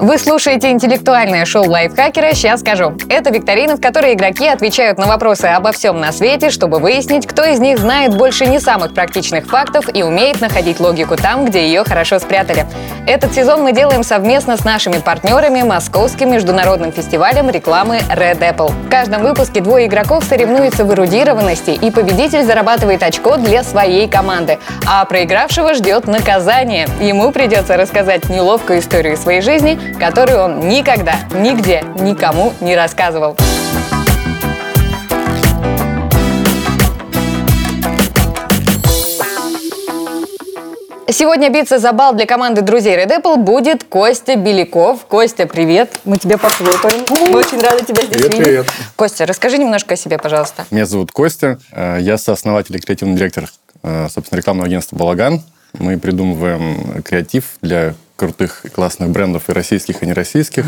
Вы 0.00 0.16
слушаете 0.16 0.70
интеллектуальное 0.70 1.44
шоу 1.44 1.68
лайфхакера 1.68 2.32
«Сейчас 2.32 2.60
скажу». 2.60 2.96
Это 3.08 3.30
викторина, 3.30 3.76
в 3.76 3.80
которой 3.80 4.14
игроки 4.14 4.46
отвечают 4.46 4.96
на 4.96 5.08
вопросы 5.08 5.46
обо 5.46 5.72
всем 5.72 5.98
на 5.98 6.12
свете, 6.12 6.50
чтобы 6.50 6.78
выяснить, 6.78 7.26
кто 7.26 7.44
из 7.44 7.58
них 7.58 7.78
знает 7.78 8.16
больше 8.16 8.46
не 8.46 8.60
самых 8.60 8.94
практичных 8.94 9.46
фактов 9.46 9.86
и 9.92 10.04
умеет 10.04 10.40
находить 10.40 10.78
логику 10.78 11.16
там, 11.16 11.44
где 11.46 11.66
ее 11.66 11.82
хорошо 11.82 12.20
спрятали. 12.20 12.64
Этот 13.08 13.34
сезон 13.34 13.62
мы 13.62 13.72
делаем 13.72 14.04
совместно 14.04 14.56
с 14.56 14.64
нашими 14.64 14.98
партнерами 14.98 15.62
Московским 15.62 16.30
международным 16.30 16.92
фестивалем 16.92 17.50
рекламы 17.50 17.98
Red 18.08 18.38
Apple. 18.38 18.70
В 18.86 18.90
каждом 18.90 19.22
выпуске 19.22 19.60
двое 19.60 19.86
игроков 19.86 20.22
соревнуются 20.22 20.84
в 20.84 20.92
эрудированности, 20.92 21.70
и 21.70 21.90
победитель 21.90 22.44
зарабатывает 22.44 23.02
очко 23.02 23.36
для 23.36 23.64
своей 23.64 24.08
команды. 24.08 24.58
А 24.86 25.04
проигравшего 25.06 25.74
ждет 25.74 26.06
наказание. 26.06 26.86
Ему 27.00 27.32
придется 27.32 27.76
рассказать 27.76 28.28
неловкую 28.28 28.78
историю 28.78 29.16
своей 29.16 29.40
жизни, 29.40 29.78
которую 29.98 30.40
он 30.42 30.68
никогда, 30.68 31.16
нигде, 31.34 31.84
никому 31.98 32.52
не 32.60 32.76
рассказывал. 32.76 33.36
Сегодня 41.10 41.48
биться 41.50 41.78
за 41.78 41.92
бал 41.92 42.14
для 42.14 42.26
команды 42.26 42.60
друзей 42.60 42.94
Red 42.96 43.22
Apple 43.22 43.36
будет 43.38 43.82
Костя 43.84 44.36
Беляков. 44.36 45.06
Костя, 45.06 45.46
привет. 45.46 45.98
Мы 46.04 46.18
тебе 46.18 46.36
похлопаем. 46.36 47.06
Мы 47.08 47.38
очень 47.38 47.60
рады 47.60 47.82
тебя 47.84 48.02
здесь 48.02 48.08
Привет, 48.18 48.32
видеть. 48.34 48.44
привет. 48.44 48.66
Костя, 48.94 49.24
расскажи 49.24 49.56
немножко 49.56 49.94
о 49.94 49.96
себе, 49.96 50.18
пожалуйста. 50.18 50.66
Меня 50.70 50.84
зовут 50.84 51.10
Костя. 51.10 51.58
э, 51.72 51.96
Я 52.00 52.18
сооснователь 52.18 52.76
и 52.76 52.78
креативный 52.78 53.16
директор, 53.16 53.48
э, 53.82 54.08
собственно, 54.10 54.36
рекламного 54.38 54.66
агентства 54.66 54.96
«Балаган». 54.96 55.40
Мы 55.78 55.98
придумываем 55.98 57.02
креатив 57.02 57.44
для 57.62 57.94
крутых 58.18 58.64
и 58.64 58.68
классных 58.68 59.10
брендов 59.10 59.48
и 59.48 59.52
российских, 59.52 60.02
и 60.02 60.06
нероссийских. 60.06 60.66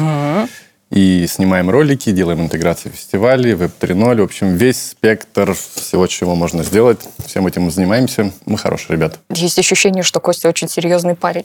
И 0.91 1.27
снимаем 1.29 1.71
ролики, 1.71 2.11
делаем 2.11 2.41
интеграции 2.41 2.89
в 2.89 2.95
фестивале, 2.95 3.55
веб 3.55 3.71
3.0. 3.81 4.21
В 4.21 4.25
общем, 4.25 4.57
весь 4.57 4.91
спектр 4.91 5.55
всего, 5.55 6.09
чего 6.09 6.35
можно 6.35 6.65
сделать. 6.65 6.99
Всем 7.25 7.47
этим 7.47 7.63
мы 7.63 7.71
занимаемся. 7.71 8.33
Мы 8.45 8.59
хорошие 8.59 8.97
ребята. 8.97 9.19
Есть 9.33 9.57
ощущение, 9.61 10.03
что 10.03 10.19
Костя 10.19 10.49
очень 10.49 10.69
серьезный 10.69 11.15
парень. 11.15 11.45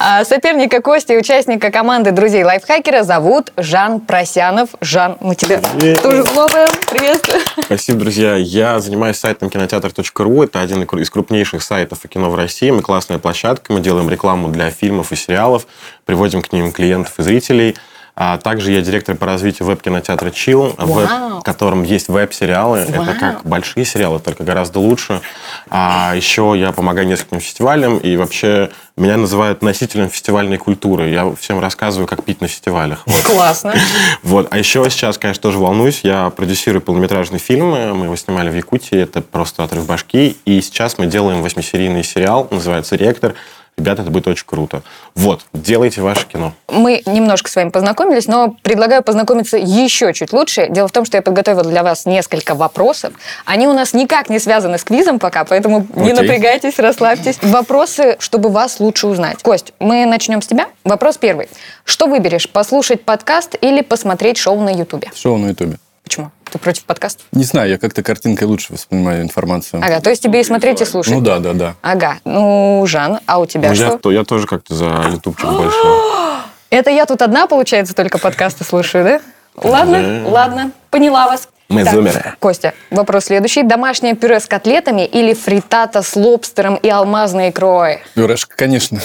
А 0.00 0.24
соперника 0.24 0.82
Кости, 0.82 1.12
участника 1.12 1.70
команды 1.70 2.10
друзей 2.10 2.42
лайфхакера, 2.42 3.04
зовут 3.04 3.52
Жан 3.56 4.00
Просянов. 4.00 4.70
Жан, 4.80 5.18
мы 5.20 5.36
тебя 5.36 5.58
Привет. 5.78 6.02
тоже 6.02 6.24
хлопаем. 6.24 6.70
Приветствую. 6.90 7.40
Спасибо, 7.62 8.00
друзья. 8.00 8.34
Я 8.34 8.80
занимаюсь 8.80 9.18
сайтом 9.18 9.50
кинотеатр.ру. 9.50 10.42
Это 10.42 10.60
один 10.60 10.82
из 10.82 11.10
крупнейших 11.10 11.62
сайтов 11.62 12.00
о 12.04 12.08
кино 12.08 12.28
в 12.28 12.34
России. 12.34 12.70
Мы 12.72 12.82
классная 12.82 13.18
площадка. 13.18 13.72
Мы 13.72 13.82
делаем 13.82 14.10
рекламу 14.10 14.48
для 14.48 14.70
фильмов 14.72 15.12
и 15.12 15.16
сериалов. 15.16 15.68
Приводим 16.06 16.42
к 16.42 16.52
ним 16.52 16.72
клиентов 16.72 17.16
и 17.20 17.22
зрителей. 17.22 17.76
А 18.22 18.36
также 18.36 18.70
я 18.72 18.82
директор 18.82 19.16
по 19.16 19.24
развитию 19.24 19.66
веб-кинотеатра 19.66 20.28
Chill, 20.28 20.74
Вау. 20.76 21.40
в 21.40 21.42
котором 21.42 21.84
есть 21.84 22.08
веб-сериалы. 22.08 22.84
Вау. 22.86 23.02
Это 23.02 23.14
как 23.14 23.46
большие 23.46 23.86
сериалы, 23.86 24.18
только 24.18 24.44
гораздо 24.44 24.78
лучше. 24.78 25.22
А 25.70 26.12
еще 26.14 26.52
я 26.54 26.72
помогаю 26.72 27.06
нескольким 27.08 27.40
фестивалям. 27.40 27.96
И 27.96 28.18
вообще 28.18 28.72
меня 28.98 29.16
называют 29.16 29.62
носителем 29.62 30.10
фестивальной 30.10 30.58
культуры. 30.58 31.08
Я 31.08 31.34
всем 31.40 31.60
рассказываю, 31.60 32.06
как 32.06 32.22
пить 32.22 32.42
на 32.42 32.48
фестивалях. 32.48 33.04
Вот. 33.06 33.22
Классно. 33.22 33.72
Вот. 34.22 34.48
А 34.50 34.58
еще 34.58 34.86
сейчас, 34.90 35.16
конечно, 35.16 35.40
тоже 35.40 35.56
волнуюсь. 35.58 36.00
Я 36.02 36.28
продюсирую 36.28 36.82
полнометражный 36.82 37.38
фильм. 37.38 37.70
Мы 37.70 38.04
его 38.04 38.16
снимали 38.16 38.50
в 38.50 38.54
Якутии. 38.54 38.98
Это 38.98 39.22
просто 39.22 39.64
отрыв 39.64 39.86
башки. 39.86 40.36
И 40.44 40.60
сейчас 40.60 40.98
мы 40.98 41.06
делаем 41.06 41.40
восьмисерийный 41.40 42.04
сериал. 42.04 42.48
Называется 42.50 42.96
«Ректор». 42.96 43.34
Ребята, 43.80 44.02
это 44.02 44.10
будет 44.10 44.28
очень 44.28 44.44
круто. 44.44 44.82
Вот. 45.14 45.40
Делайте 45.54 46.02
ваше 46.02 46.26
кино. 46.26 46.52
Мы 46.68 47.02
немножко 47.06 47.50
с 47.50 47.56
вами 47.56 47.70
познакомились, 47.70 48.26
но 48.26 48.54
предлагаю 48.62 49.02
познакомиться 49.02 49.56
еще 49.56 50.12
чуть 50.12 50.34
лучше. 50.34 50.66
Дело 50.68 50.86
в 50.86 50.92
том, 50.92 51.06
что 51.06 51.16
я 51.16 51.22
подготовила 51.22 51.64
для 51.64 51.82
вас 51.82 52.04
несколько 52.04 52.54
вопросов. 52.54 53.14
Они 53.46 53.66
у 53.66 53.72
нас 53.72 53.94
никак 53.94 54.28
не 54.28 54.38
связаны 54.38 54.76
с 54.76 54.84
квизом 54.84 55.18
пока, 55.18 55.44
поэтому 55.44 55.86
не 55.94 56.12
Окей. 56.12 56.12
напрягайтесь, 56.12 56.78
расслабьтесь. 56.78 57.38
Вопросы, 57.40 58.16
чтобы 58.18 58.50
вас 58.50 58.80
лучше 58.80 59.06
узнать. 59.06 59.42
Кость, 59.42 59.72
мы 59.80 60.04
начнем 60.04 60.42
с 60.42 60.46
тебя. 60.46 60.66
Вопрос 60.84 61.16
первый. 61.16 61.48
Что 61.84 62.06
выберешь, 62.06 62.50
послушать 62.50 63.02
подкаст 63.02 63.56
или 63.62 63.80
посмотреть 63.80 64.36
шоу 64.36 64.60
на 64.60 64.74
Ютубе? 64.74 65.10
Шоу 65.14 65.38
на 65.38 65.48
Ютубе. 65.48 65.78
Почему? 66.10 66.32
Ты 66.50 66.58
против 66.58 66.82
подкастов? 66.86 67.24
Не 67.30 67.44
знаю, 67.44 67.70
я 67.70 67.78
как-то 67.78 68.02
картинкой 68.02 68.48
лучше 68.48 68.72
воспринимаю 68.72 69.22
информацию. 69.22 69.80
Ага, 69.80 70.00
то 70.00 70.10
есть 70.10 70.20
тебе 70.20 70.40
и 70.40 70.44
смотреть, 70.44 70.80
и 70.80 70.84
слушать. 70.84 71.12
Ну 71.14 71.20
да, 71.20 71.38
да, 71.38 71.52
да. 71.52 71.74
Ага. 71.82 72.16
Ну, 72.24 72.82
Жан, 72.88 73.20
а 73.26 73.38
у 73.38 73.46
тебя 73.46 73.68
Ну, 73.68 73.74
я, 73.76 73.86
что? 73.90 73.98
то- 73.98 74.10
я 74.10 74.24
тоже 74.24 74.48
как-то 74.48 74.74
за 74.74 74.86
ютубчик 75.12 75.48
больше. 75.48 75.78
Это 76.70 76.90
я 76.90 77.06
тут 77.06 77.22
одна, 77.22 77.46
получается, 77.46 77.94
только 77.94 78.18
подкасты 78.18 78.64
слушаю, 78.64 79.04
да? 79.04 79.20
Ладно, 79.62 80.28
ладно, 80.28 80.72
поняла 80.90 81.26
вас. 81.26 81.48
Мы 81.70 81.84
зумеры. 81.84 82.34
Костя, 82.40 82.74
вопрос 82.90 83.26
следующий. 83.26 83.62
Домашнее 83.62 84.16
пюре 84.16 84.40
с 84.40 84.46
котлетами 84.46 85.06
или 85.06 85.34
фритата 85.34 86.02
с 86.02 86.16
лобстером 86.16 86.74
и 86.74 86.88
алмазной 86.88 87.50
икрой? 87.50 88.00
Пюрешка, 88.14 88.56
конечно. 88.56 88.98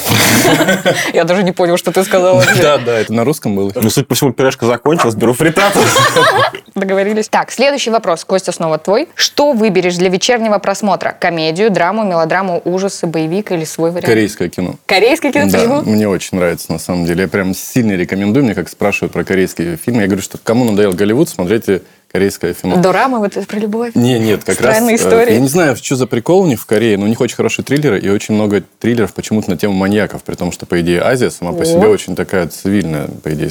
Я 1.14 1.22
даже 1.22 1.44
не 1.44 1.52
понял, 1.52 1.76
что 1.76 1.92
ты 1.92 2.02
сказала. 2.02 2.42
Да, 2.60 2.78
да, 2.78 2.98
это 2.98 3.12
на 3.12 3.24
русском 3.24 3.54
было. 3.54 3.70
Ну, 3.74 3.88
судя 3.88 4.06
по 4.06 4.16
всему, 4.16 4.32
пюрешка 4.32 4.66
закончилась. 4.66 5.14
Беру 5.14 5.32
фритату. 5.32 5.78
Договорились. 6.74 7.28
Так, 7.28 7.52
следующий 7.52 7.90
вопрос. 7.90 8.24
Костя, 8.24 8.50
снова 8.50 8.78
твой. 8.78 9.08
Что 9.14 9.52
выберешь 9.52 9.94
для 9.94 10.08
вечернего 10.08 10.58
просмотра? 10.58 11.16
Комедию, 11.18 11.70
драму, 11.70 12.02
мелодраму, 12.02 12.60
ужасы, 12.64 13.06
боевик 13.06 13.52
или 13.52 13.64
свой 13.64 13.90
вариант? 13.90 14.06
Корейское 14.06 14.48
кино. 14.48 14.74
Корейский 14.86 15.30
Да, 15.30 15.42
кинофильм? 15.42 15.82
мне 15.86 16.08
очень 16.08 16.36
нравится, 16.36 16.72
на 16.72 16.80
самом 16.80 17.06
деле. 17.06 17.22
Я 17.22 17.28
прям 17.28 17.54
сильно 17.54 17.92
рекомендую. 17.92 18.44
Мне 18.44 18.54
как 18.56 18.68
спрашивают 18.68 19.12
про 19.12 19.22
корейские 19.22 19.76
фильмы. 19.76 20.02
Я 20.02 20.08
говорю, 20.08 20.22
что 20.22 20.36
кому 20.38 20.64
надоел 20.64 20.92
Голливуд, 20.92 21.28
смотрите 21.28 21.82
корейское 22.16 22.54
кино. 22.54 22.76
Дорама, 22.78 23.18
вот 23.18 23.36
это 23.36 23.46
про 23.46 23.58
любовь? 23.58 23.94
Не, 23.94 24.18
нет, 24.18 24.42
как 24.42 24.54
Странные 24.54 24.96
раз... 24.96 25.02
э, 25.04 25.08
истории. 25.08 25.34
Я 25.34 25.40
не 25.40 25.48
знаю, 25.48 25.76
что 25.76 25.96
за 25.96 26.06
прикол 26.06 26.40
у 26.40 26.46
них 26.46 26.58
в 26.60 26.64
Корее, 26.66 26.96
но 26.96 27.04
у 27.04 27.08
них 27.08 27.20
очень 27.20 27.36
хорошие 27.36 27.62
триллеры 27.64 27.98
и 28.00 28.08
очень 28.08 28.34
много 28.34 28.62
триллеров 28.80 29.12
почему-то 29.12 29.50
на 29.50 29.56
тему 29.58 29.74
маньяков, 29.74 30.22
при 30.22 30.34
том, 30.34 30.50
что, 30.50 30.64
по 30.64 30.80
идее, 30.80 31.02
Азия 31.02 31.30
сама 31.30 31.52
по 31.52 31.62
О. 31.62 31.64
себе 31.66 31.88
очень 31.88 32.16
такая 32.16 32.48
цивильная, 32.48 33.08
по 33.22 33.32
идее, 33.34 33.50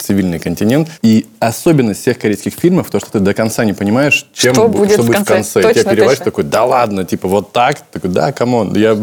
цивильный 0.00 0.40
континент. 0.40 0.88
И 1.02 1.26
особенность 1.38 2.00
всех 2.00 2.18
корейских 2.18 2.54
фильмов, 2.54 2.90
то, 2.90 2.98
что 2.98 3.12
ты 3.12 3.20
до 3.20 3.32
конца 3.32 3.64
не 3.64 3.72
понимаешь, 3.74 4.26
чем 4.32 4.54
Что 4.54 4.64
бу- 4.64 4.78
будет 4.78 4.92
что 4.94 5.02
в 5.02 5.06
будет 5.06 5.20
в 5.20 5.24
конце. 5.24 5.34
конце. 5.34 5.60
И 5.60 5.62
Точно, 5.62 5.92
тебя 5.92 6.04
точно. 6.08 6.24
такой, 6.24 6.44
да 6.44 6.64
ладно, 6.64 7.04
типа 7.04 7.28
вот 7.28 7.52
так? 7.52 7.80
Такой, 7.92 8.10
да, 8.10 8.32
come 8.32 8.56
on. 8.56 8.74
Я 8.74 8.98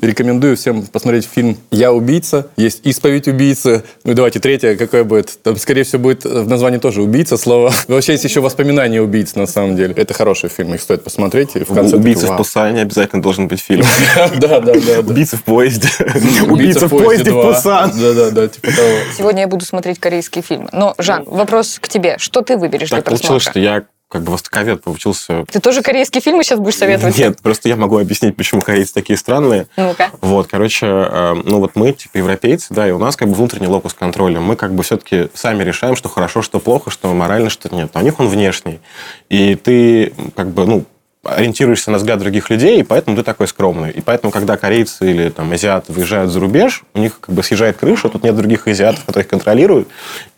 рекомендую 0.00 0.56
всем 0.56 0.82
посмотреть 0.86 1.26
фильм 1.26 1.56
«Я 1.70 1.92
убийца». 1.92 2.48
Есть 2.56 2.80
«Исповедь 2.86 3.28
убийцы». 3.28 3.84
Ну 4.04 4.12
и 4.12 4.14
давайте 4.14 4.40
третье, 4.40 4.76
какое 4.76 5.04
будет? 5.04 5.38
Там, 5.42 5.56
скорее 5.56 5.84
всего, 5.84 6.02
будет 6.02 6.24
в 6.24 6.48
названии 6.48 6.78
тоже 6.78 7.02
«Убийца» 7.02 7.36
слово. 7.36 7.72
Вообще 7.88 8.12
есть 8.12 8.24
еще 8.24 8.40
«Воспоминания 8.40 9.00
убийц» 9.00 9.34
на 9.34 9.46
самом 9.46 9.76
деле. 9.76 9.94
Это 9.96 10.14
хороший 10.14 10.48
фильм, 10.48 10.74
их 10.74 10.80
стоит 10.80 11.04
посмотреть. 11.04 11.56
И 11.56 11.64
в 11.64 11.74
конце 11.74 11.96
Убийца 11.96 12.22
такой, 12.22 12.34
в 12.34 12.38
Пусане 12.38 12.82
обязательно 12.82 13.22
должен 13.22 13.48
быть 13.48 13.60
фильм. 13.60 13.84
Да, 14.40 14.60
да, 14.60 14.74
да. 14.74 15.00
Убийца 15.00 15.36
в 15.36 15.44
поезде. 15.44 15.88
Убийца 16.48 16.86
в 16.86 16.90
поезде 16.90 17.30
в. 17.30 17.42
Пусан. 17.42 17.92
Да, 17.98 18.12
да, 18.12 18.30
да, 18.30 18.48
типа 18.48 18.68
того. 18.68 18.88
Сегодня 19.16 19.42
я 19.42 19.48
буду 19.48 19.64
смотреть 19.64 19.98
корейские 19.98 20.42
фильмы. 20.42 20.68
Но, 20.72 20.94
Жан, 20.98 21.24
вопрос 21.26 21.78
к 21.80 21.88
тебе. 21.88 22.16
Что 22.18 22.42
ты 22.42 22.56
выберешь 22.56 22.88
для 22.88 22.98
Так 22.98 23.06
получилось, 23.06 23.44
просмотра? 23.44 23.50
что 23.50 23.60
я 23.60 23.84
как 24.10 24.22
бы 24.24 24.32
востоковед 24.32 24.82
получился 24.82 25.44
Ты 25.50 25.60
тоже 25.60 25.82
корейские 25.82 26.20
фильмы 26.20 26.42
сейчас 26.42 26.58
будешь 26.58 26.76
советовать? 26.76 27.16
Нет, 27.16 27.40
просто 27.40 27.68
я 27.68 27.76
могу 27.76 27.96
объяснить, 27.96 28.36
почему 28.36 28.60
корейцы 28.60 28.92
такие 28.92 29.16
странные. 29.16 29.68
Ну-ка. 29.76 30.10
Вот, 30.20 30.48
короче, 30.48 30.86
э, 30.86 31.34
ну 31.44 31.60
вот 31.60 31.76
мы, 31.76 31.92
типа, 31.92 32.18
европейцы, 32.18 32.74
да, 32.74 32.88
и 32.88 32.90
у 32.90 32.98
нас 32.98 33.14
как 33.14 33.28
бы 33.28 33.34
внутренний 33.34 33.68
локус 33.68 33.94
контроля. 33.94 34.40
Мы 34.40 34.56
как 34.56 34.74
бы 34.74 34.82
все-таки 34.82 35.28
сами 35.32 35.62
решаем, 35.62 35.94
что 35.94 36.08
хорошо, 36.08 36.42
что 36.42 36.58
плохо, 36.58 36.90
что 36.90 37.14
морально, 37.14 37.50
что 37.50 37.72
нет. 37.74 37.90
А 37.92 38.00
у 38.00 38.02
них 38.02 38.18
он 38.18 38.26
внешний. 38.26 38.80
И 39.28 39.54
ты 39.54 40.12
как 40.34 40.48
бы, 40.48 40.66
ну, 40.66 40.84
ориентируешься 41.22 41.90
на 41.90 41.98
взгляд 41.98 42.18
других 42.18 42.50
людей, 42.50 42.80
и 42.80 42.82
поэтому 42.82 43.16
ты 43.16 43.22
такой 43.22 43.46
скромный. 43.46 43.90
И 43.90 44.00
поэтому, 44.00 44.32
когда 44.32 44.56
корейцы 44.56 45.10
или 45.10 45.28
там 45.28 45.52
азиаты 45.52 45.92
выезжают 45.92 46.32
за 46.32 46.40
рубеж, 46.40 46.82
у 46.94 46.98
них 46.98 47.20
как 47.20 47.34
бы 47.34 47.42
съезжает 47.42 47.76
крыша, 47.76 48.08
тут 48.08 48.24
нет 48.24 48.34
других 48.34 48.66
азиатов, 48.66 49.04
которые 49.04 49.24
их 49.24 49.30
контролируют, 49.30 49.88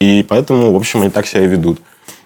и 0.00 0.26
поэтому, 0.28 0.72
в 0.72 0.76
общем, 0.76 1.02
они 1.02 1.10
так 1.10 1.26
себя 1.26 1.44
и 1.44 1.46
ведут. 1.46 1.80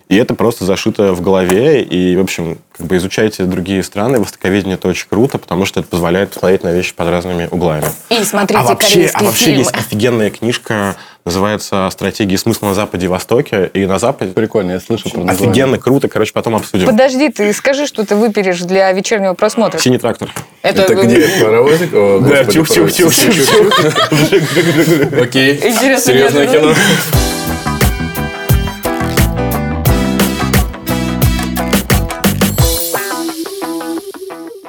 И 0.08 0.16
это 0.16 0.34
просто 0.34 0.64
зашито 0.64 1.12
в 1.12 1.20
голове. 1.20 1.82
И, 1.82 2.14
в 2.16 2.20
общем, 2.20 2.58
как 2.76 2.86
бы 2.86 2.96
изучайте 2.96 3.42
другие 3.42 3.82
страны. 3.82 4.20
Востоковедение 4.20 4.74
это 4.76 4.86
очень 4.86 5.08
круто, 5.08 5.36
потому 5.38 5.66
что 5.66 5.80
это 5.80 5.88
позволяет 5.88 6.30
посмотреть 6.30 6.62
на 6.62 6.72
вещи 6.72 6.94
под 6.94 7.08
разными 7.08 7.48
углами. 7.50 7.86
И 8.10 8.22
смотрите 8.22 8.60
а 8.60 8.64
вообще, 8.64 8.92
корейские 8.92 9.20
а 9.20 9.24
вообще 9.24 9.44
фильмы. 9.46 9.58
есть 9.60 9.74
офигенная 9.74 10.30
книжка, 10.30 10.94
называется 11.24 11.88
«Стратегии 11.90 12.36
смысла 12.36 12.66
на 12.66 12.74
Западе 12.74 13.06
и 13.06 13.08
Востоке». 13.08 13.68
И 13.74 13.84
на 13.84 13.98
Западе 13.98 14.30
Прикольно, 14.30 14.72
я 14.72 14.80
слышал 14.80 15.10
про 15.10 15.24
название. 15.24 15.50
офигенно, 15.50 15.78
круто. 15.78 16.06
Короче, 16.08 16.32
потом 16.32 16.54
обсудим. 16.54 16.86
Подожди, 16.86 17.28
ты 17.30 17.52
скажи, 17.52 17.86
что 17.86 18.06
ты 18.06 18.14
выберешь 18.14 18.60
для 18.60 18.92
вечернего 18.92 19.34
просмотра. 19.34 19.78
«Синий 19.78 19.98
трактор». 19.98 20.32
Это 20.62 20.94
где? 20.94 21.28
Паровозик? 21.42 21.92
О, 21.92 22.20
Да, 22.20 22.44
господи, 22.44 22.58
чух-чух-чух. 22.58 23.70
паровозик. 24.08 25.20
Окей. 25.20 25.54
Интересно, 25.56 26.12
Серьезное 26.12 26.46
нет, 26.46 26.60
кино. 26.60 26.74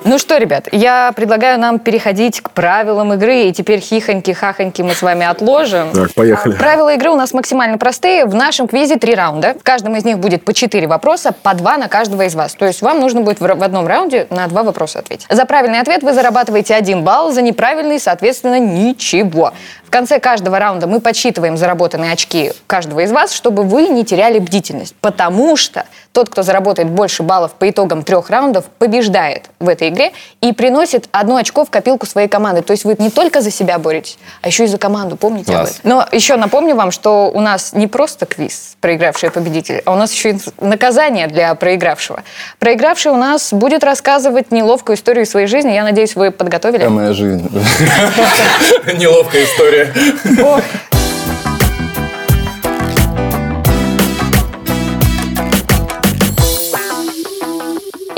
Ну 0.08 0.18
что, 0.18 0.38
ребят, 0.38 0.70
я 0.72 1.12
предлагаю 1.14 1.60
нам 1.60 1.80
переходить 1.80 2.40
к 2.40 2.52
правилам 2.52 3.12
игры, 3.16 3.42
и 3.42 3.52
теперь 3.52 3.80
хихоньки-хахоньки 3.80 4.82
мы 4.82 4.94
с 4.94 5.02
вами 5.02 5.26
отложим. 5.26 5.92
Так, 5.92 6.14
поехали. 6.14 6.56
А, 6.56 6.58
Правила 6.58 6.94
игры 6.94 7.10
у 7.10 7.18
нас 7.18 7.34
максимально 7.34 7.78
простые. 7.78 8.24
В 8.24 8.34
нашем 8.34 8.70
квизе 8.70 8.96
три 8.96 9.16
раунда. 9.16 9.56
В 9.60 9.64
каждом 9.64 9.98
из 9.98 10.06
них 10.06 10.20
будет 10.20 10.46
по 10.46 10.54
четыре 10.54 10.88
вопроса, 10.88 11.34
по 11.34 11.54
два 11.56 11.76
на 11.76 11.90
каждого 11.90 12.22
из 12.22 12.36
вас. 12.36 12.56
То 12.56 12.66
есть 12.66 12.82
вам 12.82 13.02
нужно 13.02 13.20
будет 13.20 13.42
в 13.42 13.46
одном 13.46 13.86
раунде 13.86 14.28
на 14.30 14.48
два 14.48 14.64
вопроса 14.64 15.00
ответить. 15.00 15.28
За 15.30 15.44
правильный 15.44 15.82
ответ 15.82 16.04
вы 16.04 16.14
зарабатываете 16.14 16.74
один 16.74 17.04
балл, 17.04 17.34
за 17.34 17.42
неправильный, 17.42 18.00
соответственно, 18.00 18.60
ничего. 18.60 19.52
В 19.84 19.90
конце 19.90 20.22
каждого 20.22 20.58
раунда 20.58 20.88
мы 20.88 21.02
подсчитываем 21.02 21.58
заработанные 21.58 22.14
очки 22.14 22.54
каждого 22.66 23.02
из 23.02 23.12
вас, 23.12 23.34
чтобы 23.34 23.64
вы 23.64 23.90
не 23.90 24.06
теряли 24.06 24.40
бдительность. 24.40 24.96
Потому 25.02 25.58
что 25.58 25.86
тот, 26.18 26.30
кто 26.30 26.42
заработает 26.42 26.90
больше 26.90 27.22
баллов 27.22 27.54
по 27.54 27.70
итогам 27.70 28.02
трех 28.02 28.32
раундов, 28.32 28.66
побеждает 28.80 29.52
в 29.60 29.70
этой 29.70 29.90
игре 29.90 30.14
и 30.42 30.52
приносит 30.52 31.08
одно 31.12 31.36
очко 31.36 31.64
в 31.64 31.70
копилку 31.70 32.08
своей 32.08 32.28
команды. 32.28 32.64
То 32.64 32.72
есть 32.72 32.86
вы 32.86 32.96
не 32.98 33.12
только 33.12 33.42
за 33.42 33.52
себя 33.52 33.78
боретесь, 33.78 34.18
а 34.42 34.48
еще 34.48 34.64
и 34.64 34.68
за 34.68 34.80
команду. 34.80 35.16
Помните 35.16 35.52
об 35.52 35.60
Класс. 35.60 35.78
этом? 35.78 35.92
Но 35.92 36.08
еще 36.12 36.36
напомню 36.38 36.74
вам, 36.74 36.90
что 36.90 37.30
у 37.32 37.40
нас 37.40 37.74
не 37.74 37.86
просто 37.86 38.26
квиз 38.26 38.78
проигравший 38.82 39.30
и 39.30 39.32
победитель, 39.32 39.84
а 39.86 39.94
у 39.94 39.96
нас 39.96 40.12
еще 40.12 40.32
и 40.32 40.40
наказание 40.60 41.28
для 41.28 41.54
проигравшего. 41.54 42.24
Проигравший 42.58 43.12
у 43.12 43.18
нас 43.18 43.54
будет 43.54 43.84
рассказывать 43.84 44.52
неловкую 44.52 44.96
историю 44.98 45.28
своей 45.28 45.46
жизни. 45.46 45.70
Я 45.74 45.84
надеюсь, 45.84 46.16
вы 46.16 46.32
подготовили. 46.32 46.82
Это 46.82 46.90
моя 46.90 47.14
жизнь. 47.14 47.48
Неловкая 48.98 49.44
история. 49.44 49.94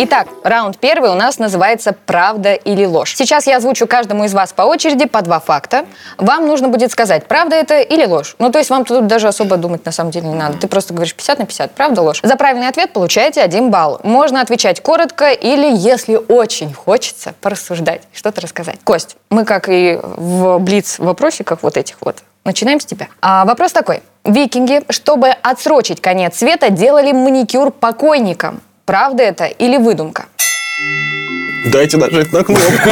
Итак, 0.01 0.30
раунд 0.46 0.78
первый 0.78 1.10
у 1.10 1.13
нас 1.13 1.40
называется 1.40 1.94
«Правда 2.06 2.54
или 2.54 2.86
ложь». 2.86 3.16
Сейчас 3.18 3.48
я 3.48 3.57
озвучу 3.57 3.86
каждому 3.86 4.24
из 4.24 4.34
вас 4.34 4.54
по 4.54 4.62
очереди 4.62 5.06
по 5.06 5.22
два 5.22 5.42
факта. 5.42 5.86
Вам 6.18 6.48
нужно 6.48 6.69
будет 6.69 6.90
сказать, 6.94 7.25
правда 7.28 7.57
это 7.57 7.81
или 7.81 8.06
ложь. 8.06 8.38
Ну, 8.40 8.50
то 8.50 8.60
есть 8.60 8.69
вам 8.69 8.86
тут 8.86 9.07
даже 9.07 9.28
особо 9.28 9.57
думать 9.57 9.86
на 9.86 9.92
самом 9.92 10.12
деле 10.12 10.30
не 10.30 10.36
надо. 10.36 10.57
Ты 10.57 10.69
просто 10.69 10.94
говоришь 10.94 11.13
50 11.13 11.40
на 11.40 11.46
50, 11.46 11.72
правда, 11.72 12.01
ложь. 12.01 12.22
За 12.24 12.38
правильный 12.38 12.69
ответ 12.69 12.94
получаете 12.94 13.42
один 13.42 13.72
балл. 13.72 14.00
Можно 14.04 14.40
отвечать 14.40 14.80
коротко 14.80 15.31
или, 15.31 15.69
если 15.75 16.16
очень 16.16 16.74
хочется, 16.74 17.34
порассуждать, 17.42 18.04
что-то 18.13 18.40
рассказать. 18.40 18.80
Кость, 18.86 19.18
мы, 19.30 19.44
как 19.44 19.68
и 19.68 20.00
в 20.02 20.60
Блиц-вопросиках 20.60 21.60
вот 21.62 21.75
этих 21.75 21.98
вот, 22.00 22.19
Начинаем 22.45 22.80
с 22.80 22.86
тебя. 22.86 23.10
А, 23.22 23.44
вопрос 23.44 23.74
такой. 23.74 24.02
Викинги, 24.24 24.81
чтобы 24.90 25.28
отсрочить 25.28 26.00
конец 26.00 26.38
света, 26.38 26.69
делали 26.69 27.12
маникюр 27.12 27.69
покойникам. 27.69 28.62
Правда 28.89 29.21
это 29.21 29.45
или 29.45 29.77
выдумка? 29.77 30.25
Дайте 31.71 31.97
нажать 31.97 32.33
на 32.33 32.44
кнопку. 32.44 32.65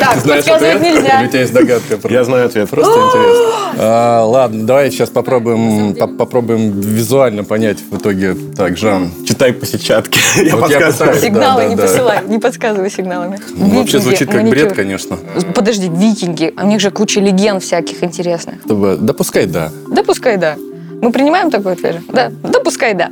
Так, 0.00 0.16
Знаешь 0.18 0.44
подсказывать 0.44 0.74
ответ? 0.76 0.82
Или 0.82 0.98
у 0.98 1.02
нельзя. 1.02 1.26
тебя 1.28 1.40
есть 1.40 1.52
догадка? 1.52 1.98
Я 2.08 2.24
знаю 2.24 2.46
ответ. 2.46 2.70
Просто 2.70 2.92
интересно. 3.06 3.44
А, 3.78 4.24
ладно, 4.24 4.64
давай 4.64 4.90
сейчас 4.90 5.10
попробуем, 5.10 5.94
по- 5.94 6.06
попробуем 6.06 6.80
визуально 6.80 7.44
понять 7.44 7.78
в 7.80 7.98
итоге. 7.98 8.34
Так, 8.56 8.78
Жан. 8.78 9.10
Читай 9.28 9.52
по 9.52 9.66
сетчатке. 9.66 10.18
Я 10.42 10.56
Вот 10.56 10.70
я 10.70 10.80
подсказываю. 10.80 11.20
Сигналы 11.20 11.66
не 11.66 11.76
посылай, 11.76 12.24
не 12.26 12.38
подсказывай 12.38 12.90
сигналами. 12.90 13.38
Ну, 13.56 13.80
Вообще 13.80 13.98
звучит 13.98 14.30
как 14.30 14.48
бред, 14.48 14.72
конечно. 14.72 15.18
Подожди, 15.54 15.90
викинги, 15.90 16.54
у 16.56 16.66
них 16.66 16.80
же 16.80 16.90
куча 16.90 17.20
легенд 17.20 17.62
всяких 17.62 18.02
интересных. 18.02 18.54
Да 18.66 19.12
пускай 19.12 19.44
да. 19.44 19.70
Да 19.90 20.02
пускай 20.02 20.38
да. 20.38 20.56
Мы 21.02 21.12
принимаем 21.12 21.50
такой 21.50 21.74
ответ? 21.74 21.96
Да. 22.08 22.30
Да 22.42 22.60
пускай 22.60 22.94
да. 22.94 23.10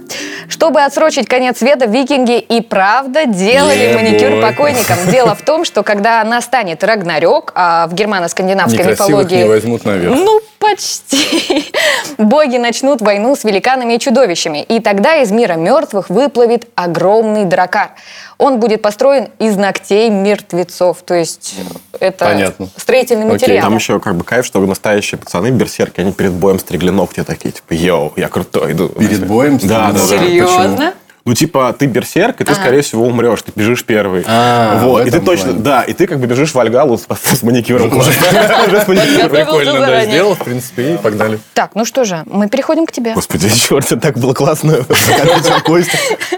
Чтобы 0.48 0.82
отсрочить 0.82 1.28
конец 1.28 1.58
света, 1.58 1.86
викинги 1.86 2.38
и 2.38 2.60
правда 2.60 3.26
делали 3.26 3.74
Yeah, 3.74 3.94
маникюр 3.94 4.30
boy. 4.30 4.42
покойникам. 4.42 4.96
Дело 5.10 5.34
в 5.34 5.42
том, 5.42 5.64
что 5.64 5.82
когда 5.82 6.22
настанет 6.24 6.82
Рагнарёк, 6.82 7.52
а 7.54 7.86
в 7.86 7.94
германо-скандинавской 7.94 8.84
мифологии... 8.84 9.36
не 9.36 9.44
возьмут 9.44 9.84
наверх. 9.84 10.14
Ну, 10.16 10.40
почти. 10.58 11.70
Боги 12.18 12.56
начнут 12.56 13.00
войну 13.00 13.36
с 13.36 13.44
великанами 13.44 13.94
и 13.94 13.98
чудовищами. 13.98 14.62
И 14.62 14.80
тогда 14.80 15.16
из 15.16 15.30
мира 15.30 15.54
мертвых 15.54 16.10
выплывет 16.10 16.66
огромный 16.74 17.44
дракар. 17.44 17.90
Он 18.38 18.58
будет 18.60 18.82
построен 18.82 19.28
из 19.38 19.56
ногтей 19.56 20.10
мертвецов. 20.10 21.02
То 21.02 21.14
есть 21.14 21.54
это 22.00 22.24
Понятно. 22.24 22.68
строительный 22.76 23.24
Окей, 23.26 23.32
материал. 23.32 23.62
Там 23.62 23.74
еще 23.76 24.00
как 24.00 24.16
бы 24.16 24.24
кайф, 24.24 24.44
что 24.44 24.60
настоящие 24.60 25.18
пацаны, 25.18 25.50
берсерки, 25.50 26.00
они 26.00 26.12
перед 26.12 26.32
боем 26.32 26.58
стригли 26.58 26.90
ногти 26.90 27.22
такие, 27.22 27.52
типа, 27.52 27.72
йоу, 27.72 28.12
я 28.16 28.28
крутой, 28.28 28.72
иду. 28.72 28.88
Перед 28.88 29.26
боем 29.26 29.58
Да, 29.62 29.92
да, 29.92 29.98
стригли 29.98 30.40
да. 30.40 30.44
ногти? 30.44 30.56
Серьезно? 30.56 30.94
Ну, 31.26 31.32
типа, 31.32 31.74
ты 31.78 31.86
берсерк, 31.86 32.42
и 32.42 32.44
ты, 32.44 32.54
скорее 32.54 32.82
всего, 32.82 33.06
умрешь, 33.06 33.40
ты 33.40 33.52
бежишь 33.54 33.82
первый. 33.86 34.24
А, 34.26 34.78
вот, 34.84 35.06
и 35.06 35.10
ты 35.10 35.20
точно, 35.20 35.54
да, 35.54 35.82
и 35.82 35.94
ты 35.94 36.06
как 36.06 36.20
бы 36.20 36.26
бежишь 36.26 36.52
в 36.52 36.58
Альгалу 36.58 36.98
с, 36.98 37.42
маникюром. 37.42 37.96
Уже 37.96 38.12
с 38.12 38.86
маникюром. 38.86 39.30
Прикольно, 39.30 39.80
да, 39.80 40.04
сделал, 40.04 40.34
в 40.34 40.44
принципе, 40.44 40.94
и 40.94 40.96
погнали. 40.98 41.38
Так, 41.54 41.70
ну 41.74 41.86
что 41.86 42.04
же, 42.04 42.24
мы 42.26 42.50
переходим 42.50 42.84
к 42.84 42.92
тебе. 42.92 43.14
Господи, 43.14 43.48
черт, 43.54 43.86
это 43.86 43.96
так 43.98 44.18
было 44.18 44.34
классно. 44.34 44.76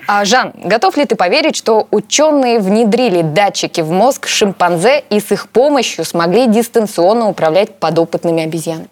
А, 0.09 0.25
Жан, 0.25 0.53
готов 0.63 0.97
ли 0.97 1.05
ты 1.05 1.17
поверить, 1.17 1.57
что 1.57 1.89
ученые 1.91 2.61
внедрили 2.61 3.23
датчики 3.23 3.81
в 3.81 3.91
мозг 3.91 4.29
шимпанзе 4.29 5.03
и 5.11 5.21
с 5.21 5.33
их 5.33 5.49
помощью 5.49 6.05
смогли 6.05 6.47
дистанционно 6.47 7.29
управлять 7.29 7.75
подопытными 7.75 8.45
обезьянами? 8.45 8.89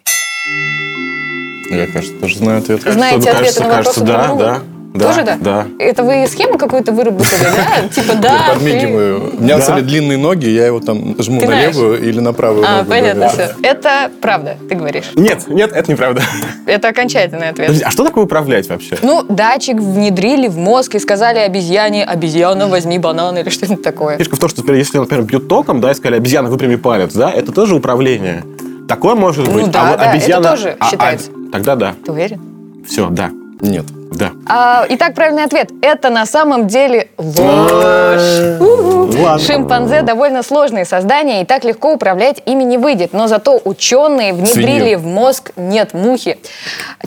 Я, 1.70 1.86
кажется, 1.86 2.14
тоже 2.14 2.38
знаю 2.38 2.58
ответ. 2.58 2.82
Знаете 2.82 3.30
Кажется, 3.30 3.30
ответы 3.30 3.62
на 3.62 3.74
кажется, 3.74 4.00
вопросы 4.00 4.38
да, 4.38 4.58
да, 4.58 4.60
да, 4.94 5.06
Тоже 5.08 5.24
да? 5.24 5.36
да. 5.40 5.66
Это 5.80 6.04
вы 6.04 6.24
схему 6.28 6.56
какую-то 6.56 6.92
выработали, 6.92 7.42
да? 7.42 7.88
Типа 7.94 8.14
да. 8.14 8.46
Я 8.48 8.54
подмигиваю. 8.54 9.32
У 9.38 9.42
меня, 9.42 9.54
на 9.54 9.60
Да. 9.60 9.66
самом 9.66 9.80
деле, 9.80 9.88
длинные 9.90 10.18
ноги, 10.18 10.46
я 10.48 10.66
его 10.66 10.78
там 10.78 11.16
жму 11.20 11.44
на 11.44 11.62
левую 11.62 12.00
или 12.00 12.20
на 12.20 12.32
правую 12.32 12.64
А, 12.64 12.84
понятно 12.84 13.28
все. 13.28 13.50
Это 13.64 14.10
правда, 14.20 14.56
ты 14.68 14.76
говоришь. 14.76 15.10
Нет, 15.16 15.48
нет, 15.48 15.72
это 15.72 15.90
неправда. 15.90 16.22
Это 16.66 16.88
окончательный 16.88 17.48
ответ. 17.48 17.82
А 17.84 17.90
что 17.90 18.04
такое 18.04 18.24
управлять 18.24 18.68
вообще? 18.68 18.96
Ну, 19.02 19.24
датчик 19.28 19.78
внедрили 19.80 20.46
в 20.46 20.56
мозг 20.58 20.94
и 20.94 20.98
сказали 21.00 21.38
обезьяне, 21.40 22.04
обезьяна, 22.04 22.68
возьми 22.68 22.98
банан 23.00 23.36
или 23.36 23.48
что-нибудь 23.50 23.82
такое. 23.82 24.16
Фишка 24.16 24.36
в 24.36 24.38
том, 24.38 24.48
что, 24.48 24.72
если, 24.72 24.98
например, 24.98 25.24
бьют 25.24 25.48
током, 25.48 25.80
да, 25.80 25.90
и 25.90 25.94
сказали, 25.94 26.16
обезьяна, 26.18 26.48
выпрями 26.48 26.76
палец, 26.76 27.12
да, 27.14 27.32
это 27.32 27.50
тоже 27.52 27.74
управление. 27.74 28.44
Такое 28.88 29.14
может 29.16 29.48
Ну 29.48 29.54
быть. 29.54 29.70
да, 29.72 29.80
а 29.82 29.90
вот 29.90 29.98
да, 29.98 30.04
это 30.04 30.12
обезьяна... 30.12 30.50
тоже 30.50 30.76
а- 30.78 30.86
а- 30.86 30.90
считается. 30.90 31.30
тогда 31.50 31.74
да. 31.74 31.94
Ты 32.04 32.12
уверен? 32.12 32.40
Все, 32.86 33.08
да. 33.10 33.30
Нет. 33.64 33.84
Да. 34.12 34.30
А, 34.46 34.86
итак, 34.90 35.14
правильный 35.14 35.44
ответ. 35.44 35.70
Это 35.82 36.10
на 36.10 36.24
самом 36.26 36.68
деле 36.68 37.08
ложь. 37.18 38.60
Ладно. 38.60 39.38
Шимпанзе 39.38 40.02
довольно 40.02 40.42
сложные 40.42 40.84
создания, 40.84 41.42
и 41.42 41.44
так 41.44 41.64
легко 41.64 41.94
управлять 41.94 42.42
ими 42.46 42.62
не 42.64 42.78
выйдет. 42.78 43.12
Но 43.12 43.26
зато 43.26 43.60
ученые 43.64 44.32
внедрили 44.34 44.78
Свинью. 44.94 44.98
в 44.98 45.06
мозг, 45.06 45.52
нет, 45.56 45.94
мухи, 45.94 46.38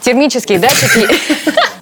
термические 0.02 0.60
датчики. 0.60 1.08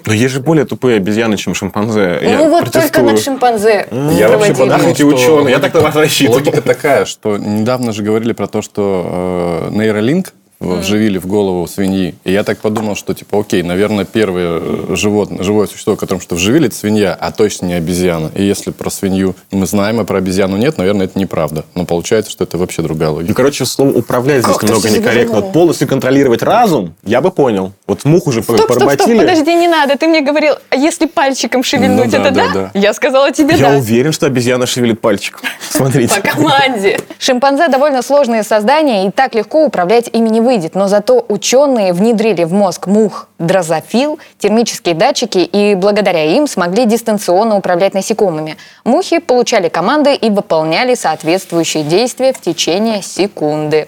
Но 0.06 0.14
есть 0.14 0.34
же 0.36 0.40
более 0.42 0.66
тупые 0.66 0.98
обезьяны, 0.98 1.38
чем 1.38 1.56
шимпанзе. 1.56 2.20
Я 2.22 2.38
Ну 2.38 2.50
вот 2.50 2.72
только 2.72 3.02
над 3.02 3.20
шимпанзе 3.20 3.88
Я 4.12 4.30
вообще 4.30 4.54
подумал, 4.54 4.92
эти 4.92 5.02
ученые, 5.04 5.52
я 5.52 5.60
так 5.60 5.74
на 5.74 5.80
вас 5.82 5.96
логика- 5.96 6.00
рассчитывал. 6.02 6.38
Логика 6.38 6.62
такая, 6.62 7.06
что 7.06 7.38
недавно 7.38 7.92
же 7.94 8.04
говорили 8.04 8.34
про 8.34 8.48
то, 8.48 8.62
что 8.62 9.70
э, 9.72 9.76
нейролинк 9.76 10.34
вживили 10.66 11.18
в 11.18 11.28
голову 11.28 11.68
свиньи. 11.68 12.16
И 12.24 12.32
я 12.32 12.44
так 12.44 12.58
подумал, 12.60 12.96
что 12.96 13.14
типа, 13.14 13.40
окей, 13.40 13.64
наверное, 13.64 14.06
первое 14.06 14.60
э, 14.62 14.96
животное, 14.96 15.44
живое 15.44 15.68
существо, 15.68 15.96
которому 15.96 16.22
что 16.22 16.36
вживили, 16.36 16.68
это 16.68 16.76
свинья, 16.76 17.14
а 17.20 17.32
точно 17.32 17.68
не 17.68 17.74
обезьяна. 17.76 18.32
И 18.36 18.44
если 18.44 18.72
про 18.72 18.90
свинью 18.90 19.36
мы 19.52 19.66
знаем, 19.68 20.00
а 20.00 20.04
про 20.06 20.18
обезьяну 20.18 20.58
нет, 20.58 20.78
наверное, 20.78 21.06
это 21.06 21.18
неправда. 21.20 21.66
Но 21.76 21.86
получается, 21.86 22.32
что 22.32 22.44
это 22.44 22.58
вообще 22.58 22.82
другая 22.82 23.10
Ну, 23.10 23.16
логика. 23.16 23.34
короче, 23.34 23.66
слово 23.66 23.92
управлять 23.92 24.44
здесь 24.44 24.54
Как 24.58 24.64
немного 24.64 24.90
некорректно. 24.90 25.42
Вот 25.42 25.54
полностью 25.54 25.88
контролировать 25.88 26.42
разум, 26.44 26.96
я 27.04 27.22
бы 27.22 27.32
понял. 27.32 27.72
Вот 27.88 28.04
мух 28.06 28.28
уже 28.28 28.42
Стоп, 28.42 28.58
стоп, 28.58 28.72
стоп, 28.72 28.84
поработили. 28.88 29.20
подожди, 29.20 29.54
не 29.54 29.68
надо. 29.68 29.98
Ты 29.98 30.08
мне 30.08 30.22
говорил, 30.22 30.56
а 30.70 30.76
если 30.76 31.06
пальчиком 31.06 31.64
шевельнуть, 31.64 32.06
Ну 32.06 32.12
да, 32.12 32.18
это 32.20 32.32
да? 32.32 32.48
да, 32.48 32.54
да. 32.74 32.80
Я 32.80 32.94
сказала 32.94 33.32
тебе 33.32 33.56
Я 33.56 33.72
да. 33.72 33.78
уверен, 33.78 34.12
что 34.12 34.26
обезьяна 34.26 34.66
шевелит 34.66 35.00
пальчиком. 35.02 35.42
Смотрите. 35.70 36.20
По 36.22 36.28
команде. 36.30 37.00
Шимпанзе 37.20 37.68
довольно 37.68 38.02
сложные 38.02 38.44
создания, 38.44 39.08
и 39.08 39.12
так 39.12 39.36
легко 39.36 39.66
управлять 39.66 40.10
ими 40.12 40.30
не 40.30 40.42
выйдет. 40.56 40.76
Но 40.76 40.88
зато 40.88 41.26
ученые 41.28 41.94
внедрили 41.94 42.44
в 42.44 42.54
мозг 42.54 42.88
мух 42.88 43.28
дрозофил, 43.40 44.20
термические 44.40 44.96
датчики, 44.96 45.40
и 45.40 45.76
благодаря 45.76 46.24
им 46.24 46.48
смогли 46.48 46.86
дистанционно 46.86 47.58
управлять 47.58 47.94
насекомыми. 47.94 48.58
Мухи 48.84 49.20
получали 49.20 49.70
команды 49.70 50.16
и 50.16 50.30
выполняли 50.30 50.96
соответствующие 50.96 51.84
действия 51.84 52.34
в 52.34 52.42
течение 52.42 53.02
секунды. 53.02 53.88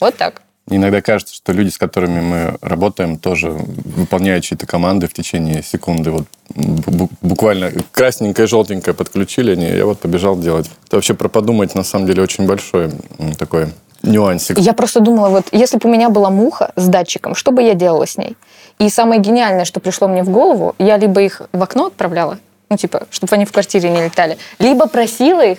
Вот 0.00 0.16
так. 0.16 0.42
Иногда 0.70 1.02
кажется, 1.02 1.34
что 1.34 1.52
люди, 1.52 1.68
с 1.68 1.76
которыми 1.76 2.20
мы 2.20 2.56
работаем, 2.62 3.18
тоже 3.18 3.50
выполняют 3.50 4.44
чьи-то 4.44 4.66
команды 4.66 5.08
в 5.08 5.12
течение 5.12 5.62
секунды. 5.62 6.10
Вот 6.10 6.24
бу- 6.54 7.10
буквально 7.20 7.70
красненькое, 7.92 8.48
желтенькое 8.48 8.94
подключили 8.94 9.52
они, 9.52 9.66
я 9.66 9.84
вот 9.84 10.00
побежал 10.00 10.38
делать. 10.38 10.70
Это 10.86 10.96
вообще 10.96 11.12
про 11.12 11.28
подумать, 11.28 11.74
на 11.74 11.84
самом 11.84 12.06
деле, 12.06 12.22
очень 12.22 12.46
большой 12.46 12.92
такой 13.38 13.66
нюансик. 14.04 14.58
Я 14.58 14.72
просто 14.72 15.00
думала, 15.00 15.28
вот 15.28 15.46
если 15.52 15.78
бы 15.78 15.88
у 15.88 15.92
меня 15.92 16.08
была 16.08 16.30
муха 16.30 16.72
с 16.76 16.86
датчиком, 16.86 17.34
что 17.34 17.50
бы 17.52 17.62
я 17.62 17.74
делала 17.74 18.06
с 18.06 18.16
ней? 18.16 18.36
И 18.78 18.88
самое 18.88 19.20
гениальное, 19.20 19.64
что 19.64 19.80
пришло 19.80 20.08
мне 20.08 20.22
в 20.22 20.30
голову, 20.30 20.74
я 20.78 20.96
либо 20.96 21.22
их 21.22 21.42
в 21.52 21.62
окно 21.62 21.86
отправляла, 21.86 22.38
ну, 22.70 22.76
типа, 22.76 23.06
чтобы 23.10 23.34
они 23.34 23.44
в 23.44 23.52
квартире 23.52 23.90
не 23.90 24.02
летали, 24.02 24.38
либо 24.58 24.86
просила 24.86 25.44
их 25.44 25.58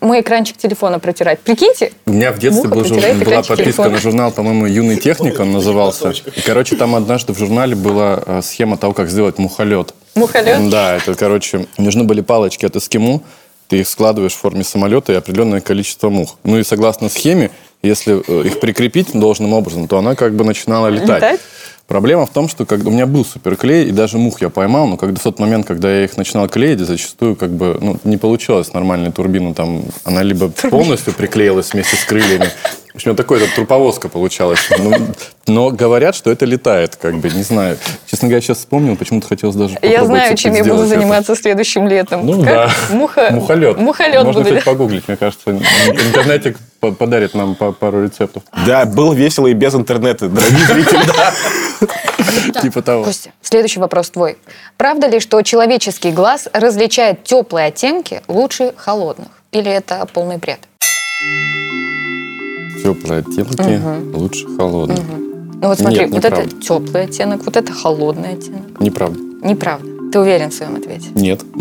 мой 0.00 0.20
экранчик 0.20 0.56
телефона 0.56 0.98
протирать. 0.98 1.40
Прикиньте? 1.40 1.92
У 2.06 2.12
меня 2.12 2.32
в 2.32 2.38
детстве 2.38 2.68
был 2.68 2.84
жур- 2.84 3.00
была 3.24 3.42
подписка 3.42 3.56
телефона. 3.56 3.90
на 3.90 3.98
журнал, 3.98 4.32
по-моему, 4.32 4.66
«Юный 4.66 4.96
техник» 4.96 5.38
он 5.38 5.52
назывался. 5.52 6.10
И, 6.10 6.40
короче, 6.40 6.76
там 6.76 6.94
однажды 6.96 7.32
в 7.32 7.38
журнале 7.38 7.76
была 7.76 8.20
э, 8.24 8.40
схема 8.42 8.76
того, 8.76 8.94
как 8.94 9.08
сделать 9.08 9.38
мухолет. 9.38 9.94
Мухолет? 10.14 10.70
Да, 10.70 10.96
это, 10.96 11.14
короче, 11.14 11.66
нужны 11.78 12.04
были 12.04 12.20
палочки 12.20 12.66
от 12.66 12.76
эскимо, 12.76 13.20
ты 13.68 13.80
их 13.80 13.88
складываешь 13.88 14.34
в 14.34 14.38
форме 14.38 14.64
самолета 14.64 15.12
и 15.12 15.16
определенное 15.16 15.60
количество 15.60 16.10
мух. 16.10 16.36
Ну 16.44 16.58
и 16.58 16.64
согласно 16.64 17.08
схеме, 17.08 17.50
если 17.82 18.22
э, 18.26 18.46
их 18.46 18.60
прикрепить 18.60 19.12
должным 19.12 19.52
образом, 19.52 19.88
то 19.88 19.98
она 19.98 20.14
как 20.14 20.34
бы 20.34 20.44
начинала 20.44 20.88
летать. 20.88 21.22
Летать? 21.22 21.40
Проблема 21.92 22.24
в 22.24 22.30
том, 22.30 22.48
что 22.48 22.64
когда 22.64 22.88
у 22.88 22.90
меня 22.90 23.04
был 23.04 23.22
суперклей, 23.22 23.84
и 23.88 23.90
даже 23.90 24.16
мух 24.16 24.40
я 24.40 24.48
поймал, 24.48 24.86
но 24.86 24.96
когда 24.96 25.20
в 25.20 25.22
тот 25.22 25.38
момент, 25.38 25.66
когда 25.66 25.94
я 25.94 26.04
их 26.04 26.16
начинал 26.16 26.48
клеить, 26.48 26.80
зачастую 26.80 27.36
как 27.36 27.50
бы 27.50 27.76
ну, 27.82 27.98
не 28.04 28.16
получилось 28.16 28.72
нормальную 28.72 29.12
турбину. 29.12 29.52
Там 29.52 29.82
она 30.04 30.22
либо 30.22 30.48
полностью 30.48 31.12
приклеилась 31.12 31.74
вместе 31.74 31.96
с 31.96 32.04
крыльями. 32.06 32.48
В 32.92 32.96
общем, 32.96 33.16
такой 33.16 33.40
вот 33.40 33.48
труповозка 33.54 34.08
получалась. 34.10 34.68
Ну, 34.78 34.92
но 35.46 35.70
говорят, 35.70 36.14
что 36.14 36.30
это 36.30 36.44
летает, 36.44 36.96
как 36.96 37.16
бы, 37.16 37.30
не 37.30 37.42
знаю. 37.42 37.78
Честно 38.06 38.28
говоря, 38.28 38.42
сейчас 38.42 38.58
вспомнил, 38.58 38.96
почему-то 38.96 39.28
хотелось 39.28 39.56
даже 39.56 39.78
Я 39.82 40.04
знаю, 40.04 40.36
чем 40.36 40.52
я 40.54 40.62
буду 40.62 40.74
сделать 40.74 40.90
это. 40.92 41.00
заниматься 41.00 41.34
следующим 41.34 41.88
летом. 41.88 42.26
Ну 42.26 42.42
Как? 42.42 42.44
да. 42.44 42.70
Муха... 42.90 43.28
Мухолет. 43.32 43.78
Мухолет 43.78 44.24
Можно, 44.24 44.42
буду. 44.42 44.44
кстати, 44.44 44.64
погуглить, 44.64 45.08
мне 45.08 45.16
кажется. 45.16 45.50
Интернетик 45.52 46.58
по- 46.80 46.92
подарит 46.92 47.34
нам 47.34 47.54
пару 47.54 48.04
рецептов. 48.04 48.42
Да, 48.66 48.84
было 48.84 49.14
весело 49.14 49.46
и 49.46 49.54
без 49.54 49.74
интернета, 49.74 50.28
дорогие 50.28 50.66
зрители. 50.66 51.00
Типа 52.62 52.82
того. 52.82 53.04
Костя, 53.04 53.30
следующий 53.40 53.80
вопрос 53.80 54.10
твой. 54.10 54.38
Правда 54.76 55.06
ли, 55.08 55.20
что 55.20 55.40
человеческий 55.42 56.10
глаз 56.10 56.48
различает 56.52 57.24
теплые 57.24 57.66
оттенки 57.68 58.22
лучше 58.28 58.72
холодных? 58.76 59.28
Или 59.52 59.70
это 59.70 60.06
полный 60.12 60.38
бред? 60.38 60.60
Теплые 62.82 63.20
оттенки 63.20 63.80
лучше 64.14 64.46
холодных. 64.56 64.98
Ну 65.62 65.68
вот 65.68 65.78
смотри, 65.78 66.06
вот 66.06 66.24
это 66.24 66.48
теплый 66.48 67.04
оттенок, 67.04 67.44
вот 67.44 67.56
это 67.56 67.72
холодный 67.72 68.32
оттенок. 68.32 68.80
Неправда. 68.80 69.18
Неправда. 69.42 69.92
Ты 70.12 70.18
уверен 70.18 70.50
в 70.50 70.54
своем 70.54 70.76
ответе? 70.76 71.08
Нет. 71.14 71.40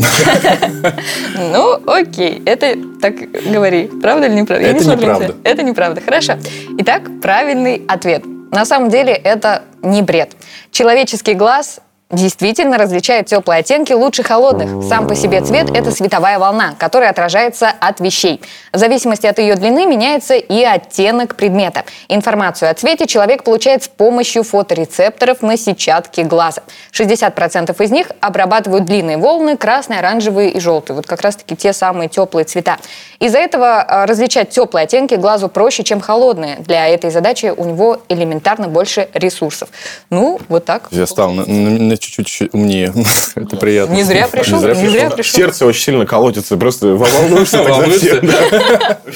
Ну, 1.54 1.80
окей, 1.86 2.42
это 2.46 2.75
так 3.01 3.16
говори. 3.51 3.88
Правда 4.01 4.28
или 4.28 4.34
неправда? 4.42 4.66
Это 4.66 4.86
неправда. 4.86 5.36
Это 5.44 5.63
неправда. 5.63 6.01
Хорошо. 6.01 6.34
Итак, 6.78 7.04
правильный 7.22 7.84
ответ. 7.88 8.24
На 8.51 8.65
самом 8.65 8.89
деле 8.89 9.13
это 9.13 9.63
не 9.81 10.01
бред. 10.01 10.36
Человеческий 10.72 11.34
глаз 11.34 11.79
действительно 12.12 12.77
различает 12.77 13.27
теплые 13.27 13.60
оттенки 13.60 13.94
лучше 13.94 14.24
холодных. 14.24 14.84
Сам 14.88 15.08
по 15.08 15.15
себе 15.15 15.41
цвет– 15.41 15.70
это 15.75 15.91
световая 15.91 16.39
волна, 16.39 16.75
которая 16.77 17.10
отражается 17.10 17.70
от 17.80 18.00
вещей. 18.00 18.41
В 18.74 18.77
зависимости 18.77 19.25
от 19.27 19.39
ее 19.39 19.56
длины 19.56 19.86
меняется 19.86 20.36
и 20.36 20.63
оттенок 20.63 21.36
предмета. 21.36 21.84
Информацию 22.08 22.70
о 22.70 22.74
цвете 22.74 23.08
человек 23.08 23.44
получает 23.44 23.84
с 23.84 23.88
помощью 23.88 24.44
фоторецепторов 24.44 25.41
на 25.41 25.58
сетчатке 25.58 26.24
глаза. 26.24 26.62
60% 26.94 27.84
из 27.84 27.91
них 27.91 28.12
обрабатывают 28.20 28.86
длинные 28.86 29.18
волны– 29.18 29.58
красные, 29.58 30.00
оранжевые 30.00 30.50
и 30.51 30.60
желтые. 30.60 30.96
Вот 30.96 31.06
как 31.08 31.22
раз-таки 31.22 31.56
те 31.56 31.74
самые 31.74 32.10
теплые 32.10 32.46
цвета. 32.46 32.77
Из-за 33.20 33.38
этого 33.39 33.86
э, 33.88 34.06
различать 34.06 34.50
теплые 34.50 34.84
оттенки 34.86 35.15
глазу 35.15 35.48
проще, 35.48 35.84
чем 35.84 36.01
холодные. 36.01 36.58
Для 36.60 36.88
этой 36.88 37.12
задачи 37.12 37.53
у 37.56 37.65
него 37.65 38.00
элементарно 38.10 38.68
больше 38.68 39.10
ресурсов. 39.13 39.70
Ну, 40.10 40.39
вот 40.50 40.65
так. 40.65 40.88
Я 40.91 41.06
стал 41.08 41.32
на- 41.32 41.46
на 41.46 41.98
чуть-чуть 42.01 42.53
умнее. 42.53 42.93
Это 43.36 43.58
приятно. 43.58 43.93
Не 43.93 44.03
зря 44.03 44.27
пришел, 44.27 44.62
не 44.62 44.89
зря 44.89 45.10
пришел. 45.10 45.38
Сердце 45.38 45.65
очень 45.65 45.81
сильно 45.81 46.05
колотится, 46.05 46.58
просто 46.58 46.96
волнуешься. 46.96 48.22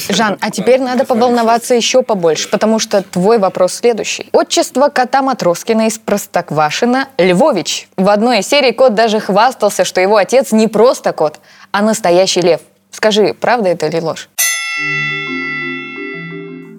Жан, 0.09 0.37
а 0.39 0.51
теперь 0.51 0.79
надо 0.81 1.05
поволноваться 1.05 1.73
еще 1.75 2.01
побольше, 2.01 2.49
потому 2.49 2.79
что 2.79 3.01
твой 3.01 3.37
вопрос 3.37 3.73
следующий. 3.73 4.27
Отчество 4.31 4.89
кота 4.89 5.21
Матроскина 5.21 5.87
из 5.87 5.97
Простоквашино– 5.97 7.07
Львович. 7.17 7.87
В 7.97 8.09
одной 8.09 8.39
из 8.39 8.47
серий 8.47 8.71
кот 8.71 8.93
даже 8.95 9.19
хвастался, 9.19 9.85
что 9.85 10.01
его 10.01 10.17
отец 10.17 10.51
не 10.51 10.67
просто 10.67 11.13
кот, 11.13 11.39
а 11.71 11.81
настоящий 11.81 12.41
лев. 12.41 12.61
Скажи, 12.91 13.35
правда 13.39 13.69
это 13.69 13.87
или 13.87 13.99
ложь? 13.99 14.29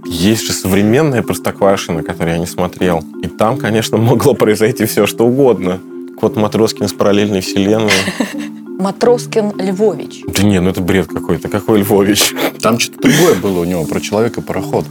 Есть 0.09 0.47
же 0.47 0.53
современная 0.53 1.23
Простоквашино, 1.23 2.03
которую 2.03 2.35
я 2.35 2.39
не 2.39 2.47
смотрел. 2.47 3.03
И 3.23 3.27
там, 3.27 3.59
конечно, 3.59 3.99
могло 3.99 4.35
произойти 4.35 4.87
все, 4.87 5.07
что 5.07 5.27
угодно. 5.27 5.81
Кот 6.19 6.37
Матроскин 6.37 6.87
из 6.87 6.93
параллельной 6.93 7.41
вселенной. 7.41 7.91
Матроскин 8.79 9.53
Львович. 9.59 10.23
Да 10.27 10.43
не, 10.43 10.61
ну 10.61 10.71
это 10.71 10.81
бред 10.81 11.07
какой-то. 11.09 11.49
Какой 11.49 11.81
Львович? 11.81 12.35
Там 12.63 12.79
что-то 12.79 13.09
другое 13.09 13.35
было 13.35 13.61
у 13.61 13.65
него 13.65 13.85
про 13.85 14.01
человека-пароход. 14.01 14.87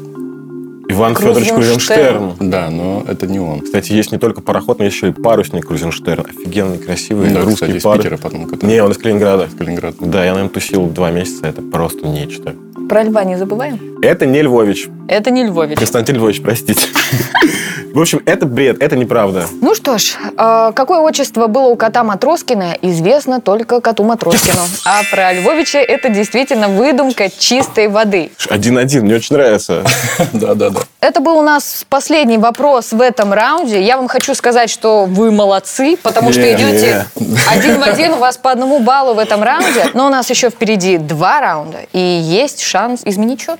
Иван 0.87 1.15
Федорович 1.15 1.49
Крузенштерн. 1.49 2.33
Да, 2.39 2.69
но 2.69 3.03
это 3.07 3.25
не 3.25 3.39
он. 3.39 3.61
Кстати, 3.61 3.91
есть 3.91 4.11
не 4.11 4.19
только 4.19 4.41
пароход, 4.41 4.77
но 4.77 4.85
есть 4.85 4.97
еще 4.97 5.09
и 5.09 5.11
парусник 5.11 5.67
Крузенштерн. 5.67 6.25
Офигенный, 6.29 6.77
красивый 6.77 7.31
Да, 7.31 7.39
русский 7.41 7.53
кстати, 7.55 7.77
из 7.77 7.83
парус. 7.83 8.03
Питера 8.03 8.17
потом. 8.17 8.45
который- 8.45 8.69
Не, 8.69 8.83
он 8.83 8.91
из 8.91 8.97
Калининграда. 8.99 9.49
Калининград. 9.57 9.95
Да, 9.99 10.23
я 10.23 10.35
на 10.35 10.39
нем 10.39 10.49
тусил 10.49 10.85
два 10.87 11.09
месяца. 11.09 11.47
Это 11.47 11.63
просто 11.63 12.07
нечто. 12.07 12.53
Про 12.87 13.03
льва 13.03 13.23
не 13.23 13.35
забываем? 13.35 13.79
Это 14.03 14.27
не 14.27 14.43
Львович. 14.43 14.89
Это 15.07 15.31
не 15.31 15.43
Львович. 15.45 15.79
Константин 15.79 16.17
Львович, 16.17 16.41
простите. 16.43 16.87
В 17.95 18.01
общем, 18.01 18.21
это 18.25 18.45
бред, 18.45 18.83
это 18.83 18.97
неправда. 18.97 19.45
Ну 19.61 19.73
что 19.73 19.97
ж, 19.97 20.17
э, 20.37 20.71
какое 20.75 20.99
отчество 20.99 21.47
было 21.47 21.67
у 21.67 21.77
кота 21.77 22.03
Матроскина, 22.03 22.75
известно 22.81 23.39
только 23.39 23.79
коту 23.79 24.03
Матроскину. 24.03 24.59
А 24.83 25.01
про 25.09 25.31
Львовича 25.31 25.79
это 25.79 26.09
действительно 26.09 26.67
выдумка 26.67 27.29
чистой 27.29 27.87
воды. 27.87 28.31
Один-один, 28.49 29.05
мне 29.05 29.15
очень 29.15 29.37
нравится. 29.37 29.85
Да-да-да. 30.33 30.81
Это 30.99 31.21
был 31.21 31.37
у 31.37 31.41
нас 31.41 31.85
последний 31.87 32.37
вопрос 32.37 32.91
в 32.91 32.99
этом 32.99 33.31
раунде. 33.31 33.81
Я 33.81 33.95
вам 33.95 34.09
хочу 34.09 34.35
сказать, 34.35 34.69
что 34.69 35.05
вы 35.05 35.31
молодцы, 35.31 35.95
потому 35.95 36.33
что 36.33 36.41
идете 36.53 37.05
один 37.49 37.79
в 37.79 37.83
один, 37.83 38.11
у 38.11 38.17
вас 38.17 38.35
по 38.35 38.51
одному 38.51 38.79
баллу 38.79 39.13
в 39.13 39.19
этом 39.19 39.41
раунде. 39.41 39.85
Но 39.93 40.07
у 40.07 40.09
нас 40.09 40.29
еще 40.29 40.49
впереди 40.49 40.97
два 40.97 41.39
раунда, 41.39 41.77
и 41.93 41.99
есть 41.99 42.59
шанс 42.61 43.03
изменить 43.05 43.39
счет. 43.39 43.57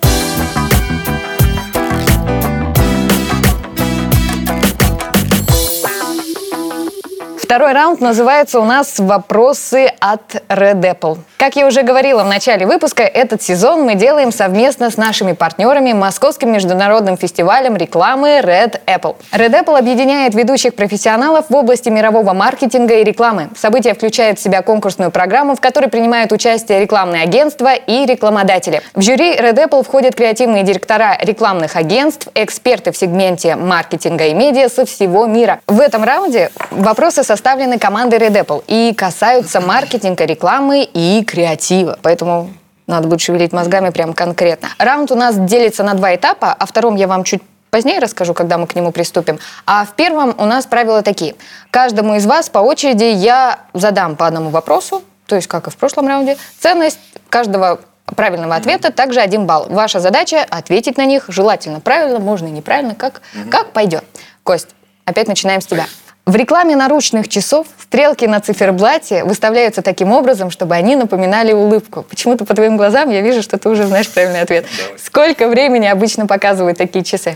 Второй 7.46 7.74
раунд 7.74 8.02
называется 8.02 8.60
у 8.60 8.66
нас 8.66 8.98
«Вопросы 8.98 9.94
от 10.00 10.42
Red 10.50 10.82
Apple». 10.82 11.20
Как 11.38 11.56
я 11.58 11.68
уже 11.68 11.84
говорила 11.84 12.24
в 12.24 12.28
начале 12.28 12.66
выпуска, 12.66 13.04
этот 13.04 13.44
сезон 13.44 13.84
мы 13.84 13.94
делаем 13.94 14.32
совместно 14.32 14.90
с 14.90 14.98
нашими 14.98 15.34
партнерами 15.34 15.94
Московским 15.94 16.52
международным 16.52 17.18
фестивалем 17.18 17.76
рекламы 17.76 18.40
Red 18.40 18.80
Apple. 18.88 19.16
Red 19.32 19.52
Apple 19.52 19.78
объединяет 19.78 20.34
ведущих 20.34 20.74
профессионалов 20.74 21.46
в 21.50 21.56
области 21.56 21.90
мирового 21.90 22.34
маркетинга 22.34 22.96
и 22.96 23.04
рекламы. 23.04 23.50
Событие 23.56 23.94
включает 23.94 24.40
в 24.40 24.42
себя 24.42 24.64
конкурсную 24.64 25.12
программу, 25.12 25.56
в 25.56 25.62
которой 25.62 25.88
принимают 25.88 26.32
участие 26.32 26.80
рекламные 26.80 27.22
агентства 27.22 27.76
и 27.76 28.08
рекламодатели. 28.08 28.82
В 28.96 29.04
жюри 29.04 29.36
Red 29.36 29.58
Apple 29.58 29.84
входят 29.84 30.16
креативные 30.16 30.64
директора 30.64 31.16
рекламных 31.22 31.76
агентств, 31.76 32.28
эксперты 32.34 32.92
в 32.92 32.98
сегменте 32.98 33.56
маркетинга 33.56 34.26
и 34.28 34.34
медиа 34.34 34.68
со 34.68 34.86
всего 34.86 35.28
мира. 35.28 35.60
В 35.68 35.80
этом 35.80 36.04
раунде 36.04 36.50
вопросы 36.72 37.24
составлены 37.36 37.78
командой 37.80 38.18
Red 38.18 38.46
Apple 38.46 38.64
и 38.66 38.94
касаются 38.94 39.60
маркетинга, 39.60 40.24
рекламы 40.24 40.84
и 40.84 41.22
креатива. 41.26 42.00
Поэтому 42.02 42.50
надо 42.88 43.10
будет 43.10 43.20
шевелить 43.20 43.52
мозгами 43.52 43.90
прям 43.90 44.14
конкретно. 44.14 44.70
Раунд 44.78 45.12
у 45.12 45.16
нас 45.16 45.36
делится 45.36 45.84
на 45.84 45.96
два 45.96 46.16
этапа. 46.16 46.54
О 46.54 46.66
втором 46.66 46.96
я 46.96 47.08
вам 47.08 47.26
чуть 47.26 47.42
позднее 47.72 48.00
расскажу, 48.00 48.34
когда 48.34 48.58
мы 48.58 48.68
к 48.68 48.76
нему 48.76 48.94
приступим. 48.94 49.38
А 49.66 49.84
в 49.84 49.96
первом 49.96 50.34
у 50.38 50.46
нас 50.46 50.66
правила 50.66 51.02
такие. 51.02 51.36
Каждому 51.72 52.16
из 52.16 52.26
вас 52.26 52.48
по 52.48 52.60
очереди 52.60 53.04
я 53.04 53.60
задам 53.74 54.16
по 54.16 54.28
одному 54.28 54.50
вопросу, 54.50 55.04
то 55.26 55.36
есть 55.36 55.50
как 55.50 55.68
и 55.68 55.70
в 55.70 55.76
прошлом 55.76 56.08
раунде. 56.08 56.38
Ценность 56.62 57.00
каждого 57.28 57.82
правильного 58.16 58.56
ответа 58.56 58.94
также 58.94 59.20
один 59.20 59.46
балл. 59.46 59.66
Ваша 59.68 60.00
задача 60.00 60.46
ответить 60.50 60.96
на 60.96 61.04
них, 61.04 61.26
желательно 61.28 61.82
правильно, 61.82 62.20
можно 62.20 62.48
и 62.48 62.52
неправильно, 62.52 62.96
как, 62.96 63.22
как 63.52 63.74
пойдет. 63.74 64.06
Кость, 64.44 64.70
опять 65.04 65.28
начинаем 65.28 65.60
с 65.60 65.66
тебя. 65.66 65.86
В 66.26 66.36
рекламе 66.36 66.76
наручных 66.76 67.28
часов 67.28 67.68
стрелки 67.80 68.26
на 68.26 68.40
циферблате 68.40 69.24
выставляются 69.24 69.84
таким 69.84 70.12
образом, 70.12 70.50
чтобы 70.50 70.74
они 70.74 70.96
напоминали 70.96 71.54
улыбку. 71.54 72.04
Почему-то 72.10 72.46
по 72.46 72.56
твоим 72.56 72.78
глазам 72.78 73.12
я 73.12 73.22
вижу, 73.22 73.44
что 73.44 73.60
ты 73.60 73.70
уже 73.70 73.86
знаешь 73.86 74.10
правильный 74.10 74.42
ответ. 74.42 74.66
Сколько 74.98 75.48
времени 75.48 75.86
обычно 75.86 76.26
показывают 76.26 76.80
такие 76.80 77.06
часы? 77.06 77.36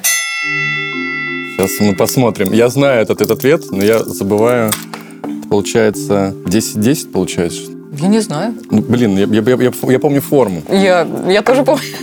Сейчас 1.56 1.80
мы 1.82 1.96
посмотрим. 1.96 2.52
Я 2.52 2.70
знаю 2.70 3.04
этот, 3.04 3.22
этот 3.22 3.38
ответ, 3.38 3.62
но 3.70 3.84
я 3.84 4.00
забываю. 4.00 4.72
Получается, 5.52 6.34
10-10 6.48 7.12
получается? 7.12 7.72
Я 7.92 8.08
не 8.08 8.20
знаю. 8.22 8.56
Ну, 8.72 8.82
блин, 8.82 9.16
я, 9.18 9.26
я, 9.28 9.56
я, 9.56 9.72
я- 9.92 10.00
помню 10.00 10.22
форму. 10.22 10.64
Я, 10.68 11.08
я 11.28 11.44
тоже 11.44 11.64
помню. 11.64 11.84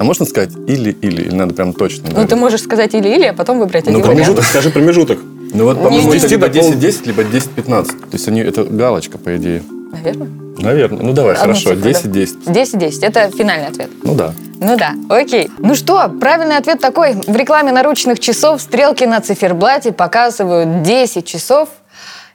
А 0.00 0.04
можно 0.04 0.24
сказать 0.26 0.50
или-или? 0.66 1.22
Или 1.22 1.34
надо 1.34 1.54
прям 1.54 1.72
точно? 1.74 2.04
Ну, 2.06 2.10
говорить? 2.10 2.30
ты 2.30 2.34
можешь 2.34 2.62
сказать 2.62 2.92
или-или, 2.92 3.26
а 3.26 3.32
потом 3.32 3.60
выбрать 3.60 3.86
Ну, 3.86 3.90
один 3.92 4.02
вариант. 4.02 4.16
Промежуток, 4.24 4.44
скажи 4.44 4.70
промежуток. 4.70 5.18
Ну 5.52 5.64
вот, 5.64 5.82
по-моему, 5.82 6.08
это 6.12 6.20
10 6.20 6.30
либо 6.30 6.48
до 6.48 6.60
пол- 6.60 6.72
10-10, 6.72 7.06
либо 7.06 7.22
10-15. 7.22 7.84
То 7.86 7.94
есть 8.12 8.28
они, 8.28 8.40
это 8.40 8.64
галочка, 8.64 9.18
по 9.18 9.36
идее. 9.36 9.62
Наверное. 9.92 10.28
Наверное. 10.58 11.02
Ну 11.02 11.12
давай, 11.12 11.34
Одну 11.34 11.54
хорошо. 11.54 11.74
цифру, 11.74 11.90
10-10. 11.90 12.44
10-10. 12.46 13.04
Это 13.04 13.30
финальный 13.30 13.66
ответ. 13.66 13.90
Ну 14.02 14.14
да. 14.14 14.32
Ну 14.58 14.76
да, 14.76 14.94
окей. 15.08 15.50
Ну 15.58 15.74
что, 15.74 16.08
правильный 16.08 16.56
ответ 16.56 16.80
такой. 16.80 17.14
В 17.14 17.36
рекламе 17.36 17.72
наручных 17.72 18.20
часов 18.20 18.62
стрелки 18.62 19.04
на 19.04 19.20
циферблате 19.20 19.92
показывают 19.92 20.82
10 20.82 21.26
часов 21.26 21.68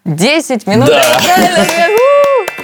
10 0.06 0.68
минут. 0.68 0.88
Да. 0.88 1.20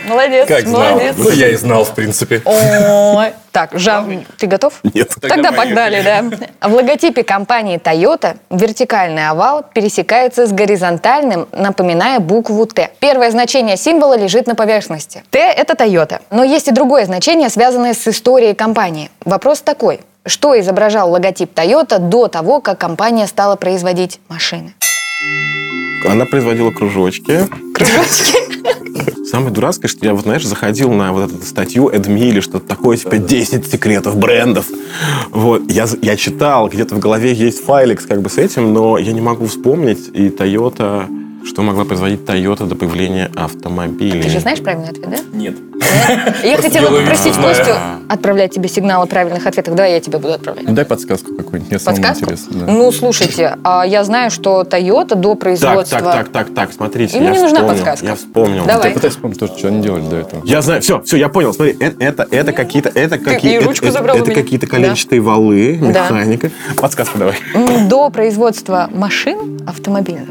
Молодец, 0.06 0.48
Как 0.48 0.68
знал? 0.68 0.92
молодец. 0.92 1.16
Ну, 1.18 1.30
я 1.30 1.50
и 1.50 1.56
знал, 1.56 1.84
в 1.86 1.94
принципе. 1.94 2.42
Ой. 2.46 3.34
Так, 3.52 3.70
Жан, 3.74 4.26
ты 4.38 4.48
готов? 4.48 4.74
Нет. 4.84 5.14
Тогда 5.22 5.52
погнали, 5.52 6.02
да. 6.02 6.68
В 6.68 6.74
логотипе 6.74 7.24
компании 7.24 7.78
Toyota 7.80 8.38
вертикальный 8.50 9.30
овал 9.30 9.64
пересекается 9.74 10.48
с 10.48 10.52
горизонтальным, 10.52 11.48
напоминая 11.52 12.20
букву 12.20 12.66
Т. 12.66 12.90
Первое 13.00 13.30
значение 13.30 13.78
символа 13.78 14.18
лежит 14.18 14.48
на 14.48 14.56
поверхности. 14.56 15.24
Т– 15.30 15.40
это 15.40 15.74
Toyota. 15.74 16.22
Но 16.32 16.44
есть 16.44 16.68
и 16.68 16.72
другое 16.72 17.06
значение, 17.06 17.50
связанное 17.50 17.94
с 17.94 18.08
историей 18.08 18.56
компании. 18.56 19.12
Вопрос 19.24 19.62
такой. 19.62 20.00
Что 20.26 20.60
изображал 20.60 21.12
логотип 21.12 21.54
Toyota 21.54 22.00
до 22.00 22.28
того, 22.28 22.60
как 22.62 22.80
компания 22.80 23.28
стала 23.28 23.56
производить 23.56 24.20
машины? 24.30 24.74
Она 26.06 26.26
производила 26.26 26.72
кружочки. 26.72 27.48
Кружочки? 27.74 29.26
Самое 29.26 29.52
дурацкое, 29.52 29.90
что 29.90 30.06
я, 30.06 30.14
вот, 30.14 30.24
знаешь, 30.24 30.46
заходил 30.46 30.92
на 30.92 31.12
вот 31.12 31.32
эту 31.32 31.44
статью 31.44 31.90
Эдми 31.90 32.28
или 32.28 32.40
что-то 32.40 32.68
такое, 32.68 32.98
типа 32.98 33.18
10 33.18 33.66
секретов 33.66 34.16
брендов. 34.16 34.68
Вот, 35.32 35.72
я, 35.72 35.88
я 36.02 36.16
читал, 36.16 36.70
где-то 36.70 36.96
в 36.96 37.00
голове 37.00 37.34
есть 37.34 37.64
файлик 37.64 38.06
как 38.08 38.22
бы 38.22 38.30
с 38.30 38.38
этим, 38.38 38.74
но 38.74 38.98
я 38.98 39.12
не 39.12 39.22
могу 39.22 39.48
вспомнить. 39.48 40.10
И 40.14 40.30
Toyota... 40.30 41.08
Что 41.46 41.62
могла 41.62 41.84
производить 41.84 42.22
Toyota 42.22 42.66
до 42.68 42.76
появления 42.76 43.30
автомобилей? 43.36 44.22
Ты 44.22 44.30
же 44.30 44.40
знаешь 44.40 44.62
правильный 44.62 44.90
ответ, 44.90 45.10
да? 45.10 45.18
Нет. 45.38 45.58
Я 46.44 46.58
хотела 46.58 46.88
попросить. 46.88 47.36
Костю 47.36 47.74
отправлять 48.10 48.54
тебе 48.54 48.70
сигналы 48.70 49.08
правильных 49.08 49.46
ответов. 49.46 49.76
Давай 49.76 49.94
я 49.94 50.00
тебе 50.00 50.18
буду 50.18 50.34
отправлять. 50.34 50.68
Ну, 50.68 50.74
дай 50.74 50.86
подсказку 50.86 51.36
какую-нибудь. 51.36 51.72
Мне 51.72 51.80
самому 51.80 52.02
Подсказку? 52.04 52.26
интересно. 52.26 52.66
Ну, 52.68 52.92
слушайте, 52.92 53.58
а 53.64 53.86
я 53.86 54.04
знаю, 54.04 54.30
что 54.32 54.62
Toyota 54.62 55.16
до 55.16 55.32
Так, 55.32 55.40
производства... 55.40 56.00
так, 56.00 56.14
так, 56.14 56.30
так, 56.30 56.54
так, 56.54 56.74
смотрите, 56.74 57.18
Ему 57.18 57.30
не 57.30 57.40
нужна 57.40 57.64
подсказка. 57.64 58.06
Я 58.06 58.16
вспомнил. 58.16 58.66
Давай. 58.66 58.90
Я 58.90 58.94
пытаюсь 58.94 59.14
вспомнить 59.16 59.40
тоже, 59.40 59.54
что 59.58 59.68
они 59.70 59.82
делали 59.82 60.04
до 60.08 60.16
этого. 60.18 60.42
Я 60.46 60.62
знаю, 60.62 60.82
все, 60.82 61.02
все, 61.02 61.18
я 61.18 61.30
понял. 61.30 61.54
Смотри, 61.54 61.76
э- 61.80 61.94
это, 62.00 62.28
это, 62.30 62.52
какие-то, 62.52 62.90
это 62.90 63.18
какие, 63.18 63.58
это, 63.58 64.32
какие-то 64.32 64.68
коленчатые 64.68 65.22
валы, 65.22 65.78
механика. 65.82 66.52
Подсказку 66.78 67.18
давай. 67.18 67.36
До 67.88 68.10
производства 68.10 68.90
машин 68.94 69.60
автомобильных 69.68 70.30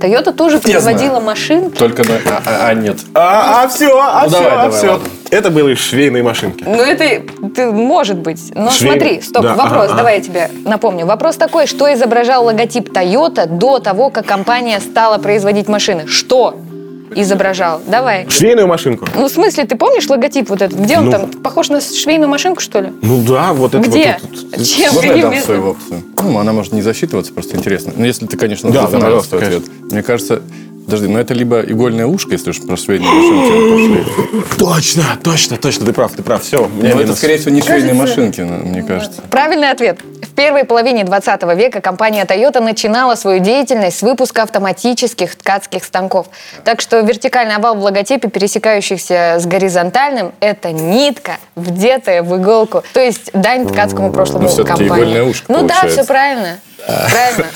Toyota 0.00 0.32
тоже 0.32 0.58
производила 0.58 1.10
знаю. 1.10 1.24
машин. 1.24 1.70
Только 1.70 2.02
на... 2.08 2.14
А, 2.26 2.42
а, 2.46 2.66
а, 2.68 2.74
нет. 2.74 2.98
А, 3.14 3.62
а 3.64 3.68
все, 3.68 3.98
а 4.00 4.22
Ну, 4.24 4.28
все, 4.28 4.38
а 4.46 4.50
давай, 4.64 4.70
все. 4.70 4.89
Ладно. 4.92 5.08
Это 5.30 5.50
были 5.50 5.74
швейные 5.74 6.22
машинки. 6.22 6.64
Ну, 6.66 6.82
это 6.82 7.22
ты, 7.54 7.70
может 7.70 8.18
быть. 8.18 8.52
Но 8.54 8.70
Швей- 8.70 8.92
смотри, 8.92 9.20
стоп, 9.20 9.42
Да, 9.42 9.54
вопрос, 9.54 9.86
ага, 9.86 9.96
давай 9.96 10.16
я 10.18 10.20
тебе 10.22 10.50
напомню. 10.64 11.06
Вопрос 11.06 11.36
такой, 11.36 11.66
что 11.66 11.92
изображал 11.92 12.44
логотип 12.44 12.88
Toyota 12.90 13.46
до 13.46 13.78
того, 13.78 14.10
как 14.10 14.26
компания 14.26 14.80
стала 14.80 15.18
производить 15.18 15.68
машины? 15.68 16.06
Что 16.06 16.56
изображал? 17.14 17.80
Давай. 17.86 18.26
Швейную 18.28 18.68
машинку. 18.68 19.06
Ну, 19.14 19.26
в 19.28 19.30
смысле, 19.32 19.64
ты 19.64 19.76
помнишь 19.76 20.08
логотип 20.08 20.48
вот 20.48 20.62
этот? 20.62 20.78
Где 20.78 20.98
он 20.98 21.06
Ну. 21.06 21.10
там? 21.10 21.26
Похож 21.30 21.68
на 21.68 21.80
швейную 21.80 22.28
машинку, 22.28 22.60
что 22.60 22.80
ли? 22.80 22.92
Ну 23.02 23.22
да, 23.26 23.52
вот 23.52 23.74
это 23.74 23.88
Где? 23.88 24.18
вот 24.22 24.30
тут. 24.52 24.64
Чем? 24.64 24.94
Можно 24.94 25.12
я 25.12 25.22
дам 25.22 25.34
свою 25.36 25.66
опцию? 25.70 26.02
Ну, 26.22 26.38
она 26.38 26.52
может 26.52 26.72
не 26.72 26.82
засчитываться, 26.82 27.32
просто 27.32 27.56
интересно. 27.56 27.92
Ну, 27.96 28.04
если 28.04 28.26
ты, 28.26 28.36
конечно, 28.36 28.70
Да, 28.70 28.86
да, 28.86 29.18
ответ. 29.18 29.62
Мне 29.90 30.02
кажется, 30.02 30.42
подожди, 30.84 31.08
ну 31.08 31.18
это 31.18 31.34
либо 31.34 31.60
игольное 31.60 32.06
ушко, 32.06 32.32
если 32.32 32.50
уж 32.50 32.60
про 32.60 32.76
швейные 32.76 33.10
машинки 33.10 33.70
пошли. 33.70 34.56
Точно, 34.58 35.04
точно, 35.22 35.56
точно, 35.56 35.86
ты 35.86 35.92
прав, 35.92 36.12
ты 36.12 36.22
прав. 36.22 36.42
Все, 36.42 36.58
Но 36.66 36.68
Ну, 36.88 37.00
это, 37.00 37.14
скорее 37.14 37.38
всего, 37.38 37.50
не 37.50 37.62
швейные 37.62 37.94
машинки, 37.94 38.40
ну, 38.40 38.56
мне 38.58 38.82
кажется. 38.82 39.20
Правильный 39.30 39.70
ответ. 39.70 39.98
В 40.22 40.34
первой 40.34 40.64
половине 40.64 41.04
20 41.04 41.42
века 41.56 41.80
компания 41.80 42.24
Toyota 42.24 42.60
начинала 42.60 43.14
свою 43.14 43.40
деятельность 43.40 43.98
с 43.98 44.02
выпуска 44.02 44.42
автоматических 44.42 45.34
ткацких 45.36 45.84
станков. 45.84 46.26
Так 46.64 46.80
что 46.80 47.00
вертикальный 47.00 47.56
овал 47.56 47.74
в 47.76 47.82
логотипе, 47.82 48.28
пересекающийся 48.28 49.36
с 49.38 49.46
горизонтальным, 49.46 50.32
это 50.40 50.72
нитка, 50.72 51.36
вдетая 51.56 52.22
в 52.22 52.36
иголку. 52.40 52.82
То 52.92 53.00
есть 53.00 53.30
дань 53.32 53.68
ткацкому 53.68 54.12
прошлому 54.12 54.48
Ну, 54.48 54.64
компании. 54.64 55.34
ну 55.48 55.66
да, 55.66 55.86
все 55.88 56.04
правильно. 56.04 56.58
Правильно. 56.86 57.46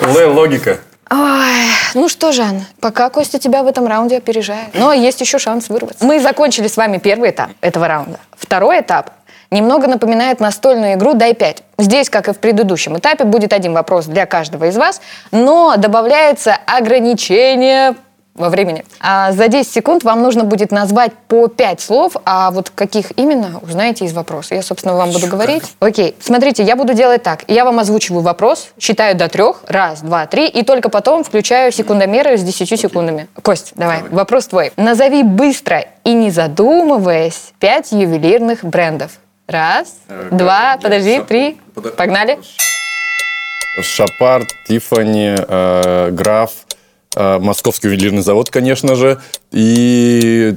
Л, 0.00 0.34
логика. 0.34 0.78
Ой, 1.10 1.66
ну 1.94 2.08
что, 2.08 2.30
Жан, 2.30 2.64
пока 2.80 3.10
Костя 3.10 3.40
тебя 3.40 3.64
в 3.64 3.66
этом 3.66 3.86
раунде 3.86 4.18
опережает. 4.18 4.74
Но 4.74 4.92
есть 4.92 5.20
еще 5.20 5.38
шанс 5.38 5.68
вырваться. 5.68 6.04
Мы 6.04 6.20
закончили 6.20 6.68
с 6.68 6.76
вами 6.76 6.98
первый 6.98 7.30
этап 7.30 7.50
этого 7.60 7.88
раунда. 7.88 8.20
Второй 8.36 8.80
этап 8.80 9.10
немного 9.50 9.88
напоминает 9.88 10.38
настольную 10.38 10.94
игру 10.94 11.14
«Дай 11.14 11.32
5». 11.32 11.62
Здесь, 11.78 12.08
как 12.10 12.28
и 12.28 12.32
в 12.32 12.38
предыдущем 12.38 12.96
этапе, 12.96 13.24
будет 13.24 13.52
один 13.52 13.72
вопрос 13.72 14.06
для 14.06 14.24
каждого 14.26 14.66
из 14.66 14.76
вас, 14.76 15.00
но 15.32 15.74
добавляется 15.76 16.56
ограничение 16.66 17.96
во 18.34 18.48
времени. 18.48 18.84
А 19.00 19.32
за 19.32 19.48
10 19.48 19.70
секунд 19.70 20.04
вам 20.04 20.22
нужно 20.22 20.44
будет 20.44 20.70
назвать 20.70 21.12
по 21.28 21.48
5 21.48 21.80
слов, 21.80 22.16
а 22.24 22.50
вот 22.50 22.70
каких 22.70 23.16
именно, 23.18 23.60
узнаете 23.60 24.04
из 24.04 24.12
вопроса. 24.12 24.54
Я, 24.54 24.62
собственно, 24.62 24.96
вам 24.96 25.10
буду 25.10 25.26
говорить. 25.26 25.62
Окей, 25.80 26.16
смотрите, 26.20 26.62
я 26.62 26.76
буду 26.76 26.94
делать 26.94 27.22
так. 27.22 27.44
Я 27.48 27.64
вам 27.64 27.78
озвучиваю 27.78 28.22
вопрос, 28.22 28.70
считаю 28.78 29.16
до 29.16 29.28
трех, 29.28 29.62
раз, 29.66 30.00
два, 30.00 30.26
три, 30.26 30.48
и 30.48 30.62
только 30.62 30.88
потом 30.88 31.24
включаю 31.24 31.72
секундомеры 31.72 32.36
с 32.36 32.42
10 32.42 32.80
секундами. 32.80 33.28
Кость, 33.42 33.72
давай, 33.74 34.02
вопрос 34.10 34.46
твой. 34.46 34.72
Назови 34.76 35.22
быстро 35.22 35.84
и 36.04 36.12
не 36.12 36.30
задумываясь 36.30 37.52
5 37.58 37.92
ювелирных 37.92 38.64
брендов. 38.64 39.12
Раз, 39.46 39.96
два, 40.30 40.78
подожди, 40.80 41.20
три, 41.26 41.58
погнали. 41.96 42.38
Шапар, 43.82 44.46
Тифани, 44.66 45.36
э, 45.36 46.10
Граф, 46.10 46.50
э, 46.52 46.69
Московский 47.40 47.88
ювелирный 47.88 48.22
завод, 48.22 48.50
конечно 48.50 48.94
же, 48.96 49.20
и 49.52 50.56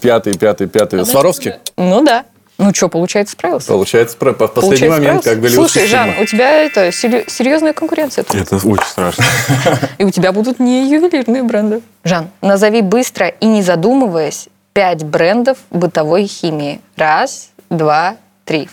пятый, 0.00 0.36
пятый, 0.36 0.66
пятый. 0.66 1.04
Сваровский. 1.06 1.54
Ну 1.76 2.04
да. 2.04 2.24
Ну 2.58 2.72
что, 2.74 2.88
получается, 2.88 3.32
справился? 3.32 3.68
Получается, 3.68 4.16
по- 4.16 4.30
в 4.30 4.34
последний 4.34 4.60
Получается, 4.60 4.88
момент, 5.00 5.20
справился? 5.22 5.30
как 5.30 5.40
голливудский 5.40 5.80
Слушай, 5.80 5.90
Жан, 5.90 6.10
у 6.20 6.26
тебя 6.26 6.50
это 6.64 6.92
серьезная 6.92 7.72
конкуренция. 7.72 8.24
тут. 8.24 8.36
Это 8.40 8.56
очень 8.56 8.84
страшно. 8.86 9.24
И 9.98 10.04
у 10.04 10.10
тебя 10.10 10.32
будут 10.32 10.60
не 10.60 10.88
ювелирные 10.88 11.42
бренды. 11.42 11.80
Жан, 12.04 12.28
назови 12.40 12.82
быстро 12.82 13.28
и 13.28 13.46
не 13.46 13.62
задумываясь 13.62 14.48
пять 14.74 15.02
брендов 15.02 15.58
бытовой 15.70 16.26
химии. 16.26 16.80
Раз, 16.96 17.50
два, 17.70 18.16
три. 18.44 18.68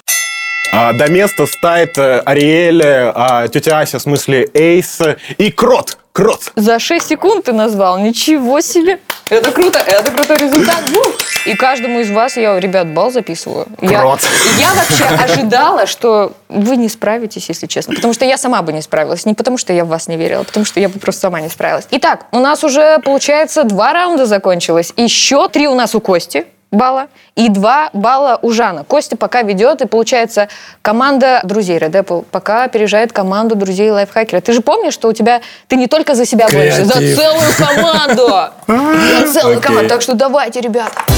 А, 0.72 0.94
до 0.94 1.10
места 1.10 1.46
стает 1.48 1.98
э, 1.98 2.20
Ариэль, 2.20 2.82
э, 2.84 3.12
а, 3.15 3.48
тетя 3.48 3.80
Ася, 3.80 3.98
в 3.98 4.02
смысле 4.04 4.48
Эйс 4.54 5.00
и 5.38 5.52
Крот. 5.52 5.98
Крот. 6.12 6.52
За 6.56 6.80
6 6.80 7.08
секунд 7.08 7.45
ты 7.45 7.54
назвал. 7.54 8.00
Ничего 8.00 8.62
себе. 8.62 9.00
Это 9.30 9.52
круто, 9.52 9.80
это 9.80 10.12
крутой 10.12 10.38
результат. 10.38 10.89
Ву! 10.89 11.02
И 11.45 11.56
каждому 11.56 12.00
из 12.00 12.10
вас 12.10 12.36
я, 12.36 12.60
ребят, 12.60 12.91
бал 12.93 13.12
записываю. 13.12 13.67
Я, 13.82 14.02
Крот. 14.02 14.19
я 14.58 14.74
вообще 14.74 15.06
ожидала, 15.06 15.86
что 15.86 16.34
вы 16.50 16.76
не 16.78 16.89
справитесь, 16.89 17.48
если 17.48 17.67
честно. 17.67 17.95
Потому 17.95 18.13
что 18.13 18.26
я 18.26 18.38
сама 18.38 18.62
бы 18.62 18.74
не 18.74 18.82
справилась. 18.82 19.26
Не 19.26 19.36
потому 19.36 19.58
что 19.58 19.72
я 19.72 19.86
в 19.86 19.88
вас 19.88 20.08
не 20.08 20.17
верила, 20.17 20.41
а 20.41 20.43
потому 20.43 20.65
что 20.65 20.80
я 20.80 20.89
бы 20.89 21.00
просто 21.00 21.22
сама 21.22 21.41
не 21.41 21.50
справилась. 21.50 21.88
Итак, 21.91 22.26
у 22.32 22.39
нас 22.39 22.63
уже, 22.63 23.00
получается, 23.00 23.63
два 23.63 23.93
раунда 23.93 24.26
закончилось. 24.26 24.93
Еще 24.98 25.48
три 25.50 25.67
у 25.67 25.76
нас 25.76 25.95
у 25.95 26.02
Кости 26.02 26.45
балла 26.71 27.08
и 27.36 27.49
два 27.49 27.89
балла 27.93 28.39
у 28.41 28.51
Жана. 28.51 28.84
Костя 28.84 29.17
пока 29.17 29.41
ведет, 29.41 29.82
и 29.82 29.88
получается 29.88 30.49
команда 30.82 31.41
друзей 31.43 31.77
Red 31.77 31.91
Apple 31.91 32.25
пока 32.29 32.63
опережает 32.63 33.12
команду 33.12 33.55
друзей 33.55 33.89
Лайфхакера. 33.91 34.41
Ты 34.41 34.53
же 34.53 34.62
помнишь, 34.62 34.93
что 34.93 35.08
у 35.08 35.13
тебя 35.13 35.41
ты 35.67 35.75
не 35.75 35.88
только 35.88 36.15
за 36.15 36.25
себя 36.25 36.47
борешься, 36.51 36.86
за 36.86 36.93
целую 36.93 37.51
команду. 37.58 38.27
За 38.67 39.34
целую 39.34 39.62
команду. 39.62 39.89
Так 39.89 40.01
что 40.01 40.13
давайте, 40.13 40.62
ребята. 40.62 41.09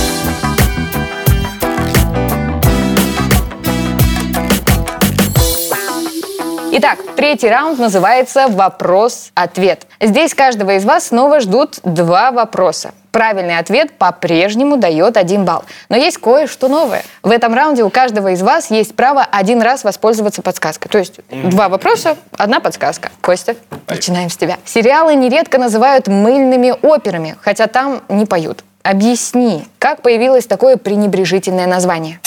Итак, 6.73 6.99
третий 7.17 7.49
раунд 7.49 7.79
называется 7.79 8.47
«Вопрос-ответ». 8.47 9.85
Здесь 9.99 10.33
каждого 10.33 10.77
из 10.77 10.85
вас 10.85 11.07
снова 11.07 11.41
ждут 11.41 11.79
два 11.83 12.31
вопроса. 12.31 12.93
Правильный 13.11 13.57
ответ 13.57 13.91
по-прежнему 13.97 14.77
дает 14.77 15.17
один 15.17 15.43
балл. 15.43 15.65
Но 15.89 15.97
есть 15.97 16.17
кое-что 16.17 16.69
новое. 16.69 17.03
В 17.23 17.29
этом 17.29 17.53
раунде 17.53 17.83
у 17.83 17.89
каждого 17.89 18.29
из 18.29 18.41
вас 18.41 18.71
есть 18.71 18.95
право 18.95 19.21
один 19.21 19.61
раз 19.61 19.83
воспользоваться 19.83 20.41
подсказкой. 20.41 20.89
То 20.89 20.97
есть 20.99 21.19
два 21.29 21.67
вопроса, 21.67 22.15
одна 22.37 22.61
подсказка. 22.61 23.11
Костя, 23.19 23.57
начинаем 23.89 24.29
с 24.29 24.37
тебя. 24.37 24.57
Сериалы 24.63 25.15
нередко 25.15 25.57
называют 25.57 26.07
мыльными 26.07 26.73
операми, 26.83 27.35
хотя 27.41 27.67
там 27.67 28.01
не 28.07 28.25
поют. 28.25 28.63
Объясни, 28.81 29.65
как 29.77 30.01
появилось 30.01 30.45
такое 30.45 30.77
пренебрежительное 30.77 31.67
название? 31.67 32.21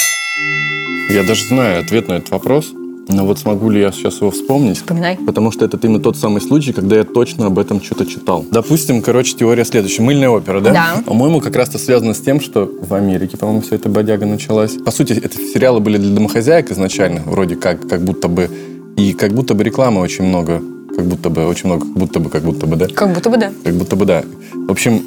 Я 1.08 1.22
даже 1.22 1.46
знаю 1.46 1.80
ответ 1.80 2.08
на 2.08 2.14
этот 2.14 2.28
вопрос. 2.28 2.66
Но 3.08 3.26
вот 3.26 3.38
смогу 3.38 3.70
ли 3.70 3.80
я 3.80 3.92
сейчас 3.92 4.20
его 4.20 4.30
вспомнить? 4.30 4.78
Вспоминай. 4.78 5.18
Потому 5.26 5.50
что 5.50 5.64
это 5.64 5.78
именно 5.82 6.00
тот 6.00 6.16
самый 6.16 6.40
случай, 6.40 6.72
когда 6.72 6.96
я 6.96 7.04
точно 7.04 7.46
об 7.46 7.58
этом 7.58 7.82
что-то 7.82 8.06
читал. 8.06 8.44
Допустим, 8.50 9.02
короче, 9.02 9.34
теория 9.34 9.64
следующая. 9.64 10.02
Мыльная 10.02 10.30
опера, 10.30 10.60
да? 10.60 10.72
Да. 10.72 11.02
По-моему, 11.04 11.40
как 11.40 11.54
раз-то 11.56 11.78
связано 11.78 12.14
с 12.14 12.20
тем, 12.20 12.40
что 12.40 12.70
в 12.80 12.94
Америке, 12.94 13.36
по-моему, 13.36 13.60
все 13.60 13.76
это 13.76 13.88
бодяга 13.88 14.26
началась. 14.26 14.72
По 14.72 14.90
сути, 14.90 15.12
это 15.12 15.36
сериалы 15.36 15.80
были 15.80 15.98
для 15.98 16.14
домохозяек 16.14 16.70
изначально, 16.70 17.22
вроде 17.26 17.56
как, 17.56 17.86
как 17.88 18.02
будто 18.02 18.28
бы. 18.28 18.50
И 18.96 19.12
как 19.12 19.32
будто 19.32 19.54
бы 19.54 19.64
рекламы 19.64 20.00
очень 20.00 20.24
много. 20.24 20.62
Как 20.96 21.04
будто 21.06 21.28
бы, 21.28 21.46
очень 21.46 21.66
много, 21.66 21.86
как 21.86 21.94
будто 21.94 22.20
бы, 22.20 22.30
как 22.30 22.42
будто 22.44 22.66
бы, 22.66 22.76
да? 22.76 22.86
Как 22.86 23.12
будто 23.12 23.28
бы 23.28 23.36
да. 23.36 23.52
Как 23.64 23.74
будто 23.74 23.96
бы 23.96 24.04
да. 24.04 24.24
В 24.54 24.70
общем, 24.70 25.02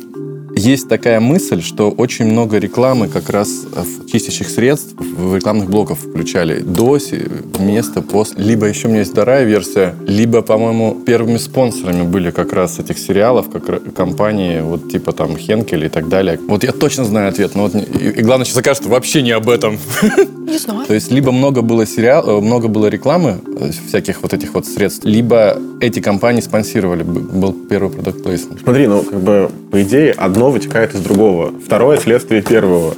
есть 0.57 0.89
такая 0.89 1.19
мысль, 1.19 1.61
что 1.61 1.89
очень 1.91 2.25
много 2.25 2.57
рекламы 2.57 3.07
как 3.07 3.29
раз 3.29 3.49
в 3.49 4.09
чистящих 4.11 4.49
средств 4.49 4.95
в 4.97 5.35
рекламных 5.35 5.69
блоков 5.69 5.99
включали. 5.99 6.59
До, 6.59 6.97
вместо, 7.57 8.01
после. 8.01 8.43
Либо 8.43 8.65
еще 8.65 8.87
у 8.87 8.89
меня 8.89 8.99
есть 8.99 9.11
вторая 9.11 9.43
версия, 9.43 9.93
либо, 10.07 10.41
по-моему, 10.41 10.97
первыми 11.05 11.37
спонсорами 11.37 12.03
были 12.03 12.31
как 12.31 12.53
раз 12.53 12.79
этих 12.79 12.97
сериалов, 12.97 13.49
как 13.49 13.93
компании, 13.93 14.61
вот 14.61 14.91
типа 14.91 15.11
там 15.11 15.37
Хенкель 15.37 15.85
и 15.85 15.89
так 15.89 16.09
далее. 16.09 16.39
Вот 16.47 16.63
я 16.63 16.71
точно 16.71 17.05
знаю 17.05 17.29
ответ, 17.29 17.55
но 17.55 17.63
вот 17.63 17.75
и, 17.75 18.09
и 18.09 18.21
главное, 18.21 18.45
сейчас 18.45 18.57
окажется 18.57 18.89
вообще 18.89 19.21
не 19.21 19.31
об 19.31 19.49
этом. 19.49 19.77
Не 20.47 20.57
знаю. 20.59 20.85
То 20.87 20.93
есть 20.93 21.11
либо 21.11 21.31
много 21.31 21.61
было 21.61 21.85
сериал, 21.85 22.27
э, 22.27 22.41
много 22.41 22.67
было 22.67 22.87
рекламы 22.87 23.39
э, 23.59 23.71
всяких 23.87 24.21
вот 24.21 24.33
этих 24.33 24.53
вот 24.53 24.65
средств, 24.65 25.05
либо 25.05 25.57
эти 25.81 25.99
компании 25.99 26.41
спонсировали, 26.41 27.03
был 27.03 27.53
первый 27.53 27.91
продукт 27.91 28.23
плейсмент. 28.23 28.61
Смотри, 28.61 28.87
ну, 28.87 29.03
как 29.03 29.19
бы, 29.19 29.51
по 29.71 29.81
идее, 29.83 30.11
одно 30.11 30.46
вытекает 30.51 30.95
из 30.95 31.01
другого. 31.01 31.51
Второе– 31.65 31.97
следствие 31.99 32.41
первого. 32.41 32.93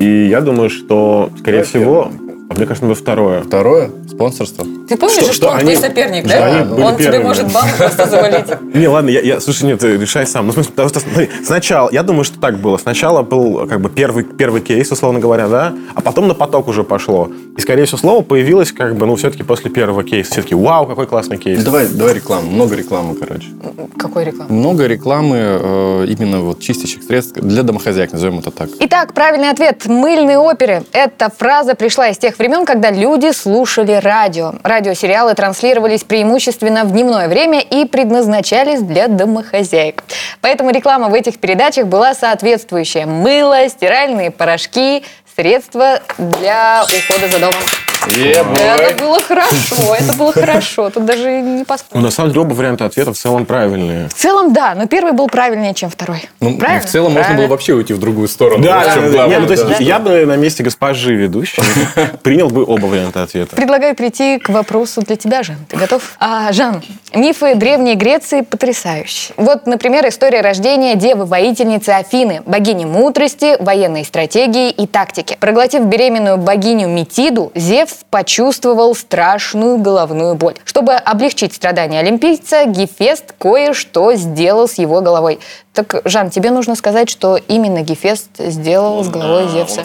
И 0.00 0.26
я 0.26 0.40
думаю, 0.40 0.70
что, 0.70 1.30
скорее 1.38 1.62
Какое 1.62 1.80
всего... 1.80 2.10
А 2.50 2.54
мне 2.54 2.66
кажется, 2.66 2.86
это 2.86 2.94
второе. 2.94 3.42
Второе 3.42 3.90
спонсорство. 4.06 4.66
Ты 4.88 4.96
помнишь, 4.96 5.16
Что- 5.16 5.24
что, 5.24 5.32
что 5.34 5.48
он 5.48 5.56
они- 5.56 5.62
твой 5.64 5.76
соперник, 5.76 6.26
что 6.26 6.38
да? 6.38 6.46
они 6.46 6.68
были 6.70 6.82
он 6.82 6.96
тебе 6.96 7.18
может 7.20 7.52
банк 7.52 7.74
просто 7.76 8.06
завалить. 8.06 8.46
Не, 8.74 8.86
ладно, 8.88 9.08
я, 9.08 9.20
я- 9.20 9.40
слушай, 9.40 9.64
нет, 9.64 9.80
ты 9.80 9.96
решай 9.96 10.26
сам. 10.26 10.46
Ну, 10.46 10.50
в 10.52 10.54
смысле, 10.54 10.72
потому 10.72 10.88
что 10.90 11.00
сначала, 11.44 11.88
я 11.90 12.02
думаю, 12.02 12.24
что 12.24 12.38
так 12.38 12.58
было. 12.58 12.76
Сначала 12.76 13.22
был 13.22 13.66
как 13.66 13.80
бы 13.80 13.88
первый, 13.88 14.24
первый 14.24 14.60
кейс, 14.60 14.90
условно 14.92 15.20
говоря, 15.20 15.48
да, 15.48 15.72
а 15.94 16.00
потом 16.00 16.28
на 16.28 16.34
поток 16.34 16.68
уже 16.68 16.84
пошло. 16.84 17.30
И, 17.56 17.60
скорее 17.60 17.84
всего, 17.86 17.98
слово 17.98 18.22
появилось 18.22 18.72
как 18.72 18.96
бы, 18.96 19.06
ну, 19.06 19.14
все-таки 19.16 19.42
после 19.42 19.70
первого 19.70 20.04
кейса. 20.04 20.32
Все-таки, 20.32 20.54
вау, 20.54 20.86
какой 20.86 21.06
классный 21.06 21.38
кейс. 21.38 21.62
Давай, 21.64 21.86
давай 21.86 22.14
рекламу. 22.14 22.50
Много 22.50 22.74
рекламы, 22.76 23.14
короче. 23.14 23.48
Какой 23.96 24.24
реклама? 24.24 24.52
Много 24.52 24.86
рекламы 24.86 25.36
э, 25.38 26.06
именно 26.08 26.40
вот 26.40 26.60
чистящих 26.60 27.02
средств 27.04 27.40
для 27.40 27.62
домохозяек, 27.62 28.12
назовем 28.12 28.40
это 28.40 28.50
так. 28.50 28.68
Итак, 28.80 29.14
правильный 29.14 29.50
ответ. 29.50 29.86
Мыльные 29.86 30.38
оперы. 30.38 30.82
Эта 30.92 31.30
фраза 31.30 31.74
пришла 31.74 32.08
из 32.08 32.18
тех 32.18 32.38
времен, 32.38 32.66
когда 32.66 32.90
люди 32.90 33.32
слушали 33.32 33.92
радио. 34.02 34.54
Радиосериалы 34.74 35.34
транслировались 35.34 36.02
преимущественно 36.02 36.82
в 36.82 36.90
дневное 36.90 37.28
время 37.28 37.60
и 37.60 37.84
предназначались 37.84 38.82
для 38.82 39.06
домохозяек. 39.06 40.02
Поэтому 40.40 40.70
реклама 40.70 41.10
в 41.10 41.14
этих 41.14 41.38
передачах 41.38 41.86
была 41.86 42.12
соответствующая. 42.12 43.06
Мыло, 43.06 43.68
стиральные 43.68 44.32
порошки, 44.32 45.04
средства 45.36 46.00
для 46.18 46.82
ухода 46.82 47.28
за 47.28 47.38
домом. 47.38 47.93
Это 48.08 48.96
было 48.98 49.20
хорошо, 49.20 49.94
это 49.98 50.12
было 50.14 50.32
хорошо. 50.32 50.90
Тут 50.90 51.04
даже 51.06 51.30
не 51.40 51.60
Ну, 51.60 51.64
поспоришь. 51.64 52.04
на 52.04 52.10
самом 52.10 52.30
деле, 52.30 52.42
оба 52.42 52.54
варианта 52.54 52.84
ответа 52.84 53.12
в 53.12 53.16
целом 53.16 53.46
правильные. 53.46 54.08
В 54.08 54.14
целом, 54.14 54.52
да, 54.52 54.74
но 54.74 54.86
первый 54.86 55.12
был 55.12 55.26
правильнее, 55.28 55.74
чем 55.74 55.90
второй. 55.90 56.28
Ну, 56.40 56.58
Правильно? 56.58 56.86
в 56.86 56.90
целом 56.90 57.12
можно 57.12 57.22
Правильно. 57.24 57.42
было 57.46 57.50
вообще 57.52 57.72
уйти 57.74 57.92
в 57.94 57.98
другую 57.98 58.28
сторону. 58.28 58.62
Да, 58.62 58.84
да, 58.84 58.94
чем 58.94 59.04
да, 59.04 59.10
главное, 59.10 59.36
не, 59.36 59.40
ну, 59.40 59.46
то 59.46 59.52
есть 59.52 59.66
да. 59.66 59.76
я 59.78 59.98
бы 59.98 60.26
на 60.26 60.36
месте 60.36 60.62
госпожи 60.62 61.14
ведущей 61.14 61.62
принял 62.22 62.48
бы 62.48 62.64
оба 62.64 62.86
варианта 62.86 63.22
ответа. 63.22 63.56
Предлагаю 63.56 63.94
перейти 63.94 64.38
к 64.38 64.48
вопросу 64.50 65.00
для 65.02 65.16
тебя, 65.16 65.42
Жан. 65.42 65.56
Ты 65.68 65.76
готов? 65.76 66.02
А, 66.20 66.52
Жан, 66.52 66.82
мифы 67.14 67.54
Древней 67.54 67.94
Греции 67.94 68.42
потрясающие. 68.42 69.34
Вот, 69.36 69.66
например, 69.66 70.06
история 70.08 70.40
рождения 70.40 70.94
девы-воительницы 70.94 71.90
Афины, 71.90 72.42
богини 72.46 72.84
мудрости, 72.84 73.56
военной 73.60 74.04
стратегии 74.04 74.70
и 74.70 74.86
тактики. 74.86 75.36
Проглотив 75.40 75.84
беременную 75.86 76.36
богиню 76.36 76.88
Метиду, 76.88 77.50
Зевс 77.54 77.93
почувствовал 78.10 78.94
страшную 78.94 79.78
головную 79.78 80.34
боль. 80.34 80.54
Чтобы 80.64 80.94
облегчить 80.94 81.54
страдания 81.54 82.00
олимпийца, 82.00 82.64
Гефест 82.66 83.34
кое-что 83.38 84.14
сделал 84.14 84.68
с 84.68 84.74
его 84.74 85.00
головой. 85.00 85.38
Так, 85.72 86.02
Жан, 86.04 86.30
тебе 86.30 86.50
нужно 86.50 86.74
сказать, 86.74 87.08
что 87.10 87.36
именно 87.48 87.82
Гефест 87.82 88.30
сделал 88.38 89.02
с 89.04 89.08
головой 89.08 89.48
Зевса. 89.48 89.82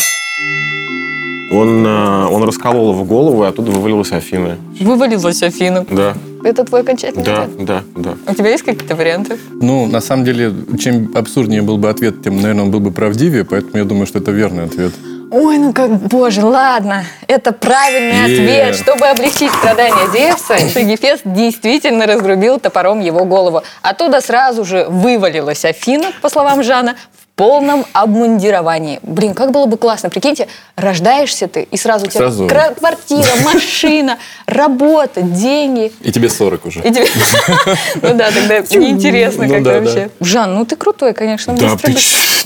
Он, 1.52 1.86
э, 1.86 2.26
он 2.28 2.44
расколол 2.44 2.94
его 2.94 3.04
голову, 3.04 3.44
и 3.44 3.48
оттуда 3.48 3.72
вывалилась 3.72 4.12
Афина. 4.12 4.58
Вывалилась 4.80 5.42
Афина. 5.42 5.84
Да, 5.90 6.14
Это 6.44 6.64
твой 6.64 6.82
окончательный 6.82 7.24
да, 7.26 7.44
ответ? 7.44 7.66
да, 7.66 7.84
да. 7.96 8.14
У 8.32 8.36
тебя 8.36 8.50
есть 8.50 8.64
какие-то 8.64 8.96
варианты? 8.96 9.38
Ну, 9.54 9.88
на 9.88 10.00
самом 10.00 10.26
деле, 10.26 10.54
чем 10.80 11.12
абсурднее 11.16 11.64
был 11.64 11.78
бы 11.78 11.90
ответ, 11.90 12.22
тем, 12.24 12.36
наверное, 12.40 12.66
он 12.66 12.72
был 12.72 12.80
бы 12.82 12.92
правдивее, 12.92 13.46
поэтому 13.46 13.78
я 13.78 13.84
думаю, 13.84 14.06
что 14.06 14.20
это 14.20 14.30
верный 14.30 14.66
ответ. 14.66 14.94
Ой, 15.32 15.58
ну 15.60 15.74
как, 15.74 15.92
боже, 15.92 16.44
ладно. 16.46 17.06
Это 17.28 17.52
правильный 17.52 18.16
Е. 18.18 18.24
ответ. 18.64 18.76
Чтобы 18.76 19.08
облегчить 19.08 19.52
страдания 19.52 20.12
Зевса, 20.12 20.82
Гефест 20.82 21.22
действительно 21.26 22.08
разгрубил 22.08 22.60
топором 22.60 23.00
его 23.00 23.26
голову. 23.26 23.62
Оттуда 23.82 24.22
сразу 24.22 24.66
же 24.66 24.86
вывалилась 24.90 25.66
Афина, 25.66 26.08
по 26.22 26.30
словам 26.30 26.64
Жана, 26.64 26.96
в 27.14 27.36
полном 27.36 27.86
обмундировании. 27.94 29.00
Блин, 29.04 29.34
как 29.34 29.52
было 29.52 29.66
бы 29.66 29.78
классно. 29.78 30.10
Прикиньте, 30.10 30.48
рождаешься 30.76 31.48
ты, 31.48 31.62
и 31.64 31.78
сразу 31.78 32.08
у 32.08 32.10
тебя 32.10 32.20
Сразу. 32.22 32.48
кра- 32.48 32.74
квартира, 32.78 33.30
машина, 33.46 34.18
работа, 34.46 35.22
деньги. 35.22 35.94
И 36.02 36.12
тебе 36.12 36.30
40 36.30 36.66
уже. 36.66 36.80
И 36.82 36.92
тебе... 36.92 37.06
Ну 38.02 38.14
да, 38.16 38.32
тогда 38.32 38.60
неинтересно 38.60 39.46
Ну 39.46 39.54
как 39.54 39.64
да, 39.64 39.80
вообще. 39.80 40.10
Жан, 40.20 40.54
ну 40.56 40.66
ты 40.66 40.76
крутой, 40.76 41.14
конечно. 41.14 41.54
Быстро 41.54 41.92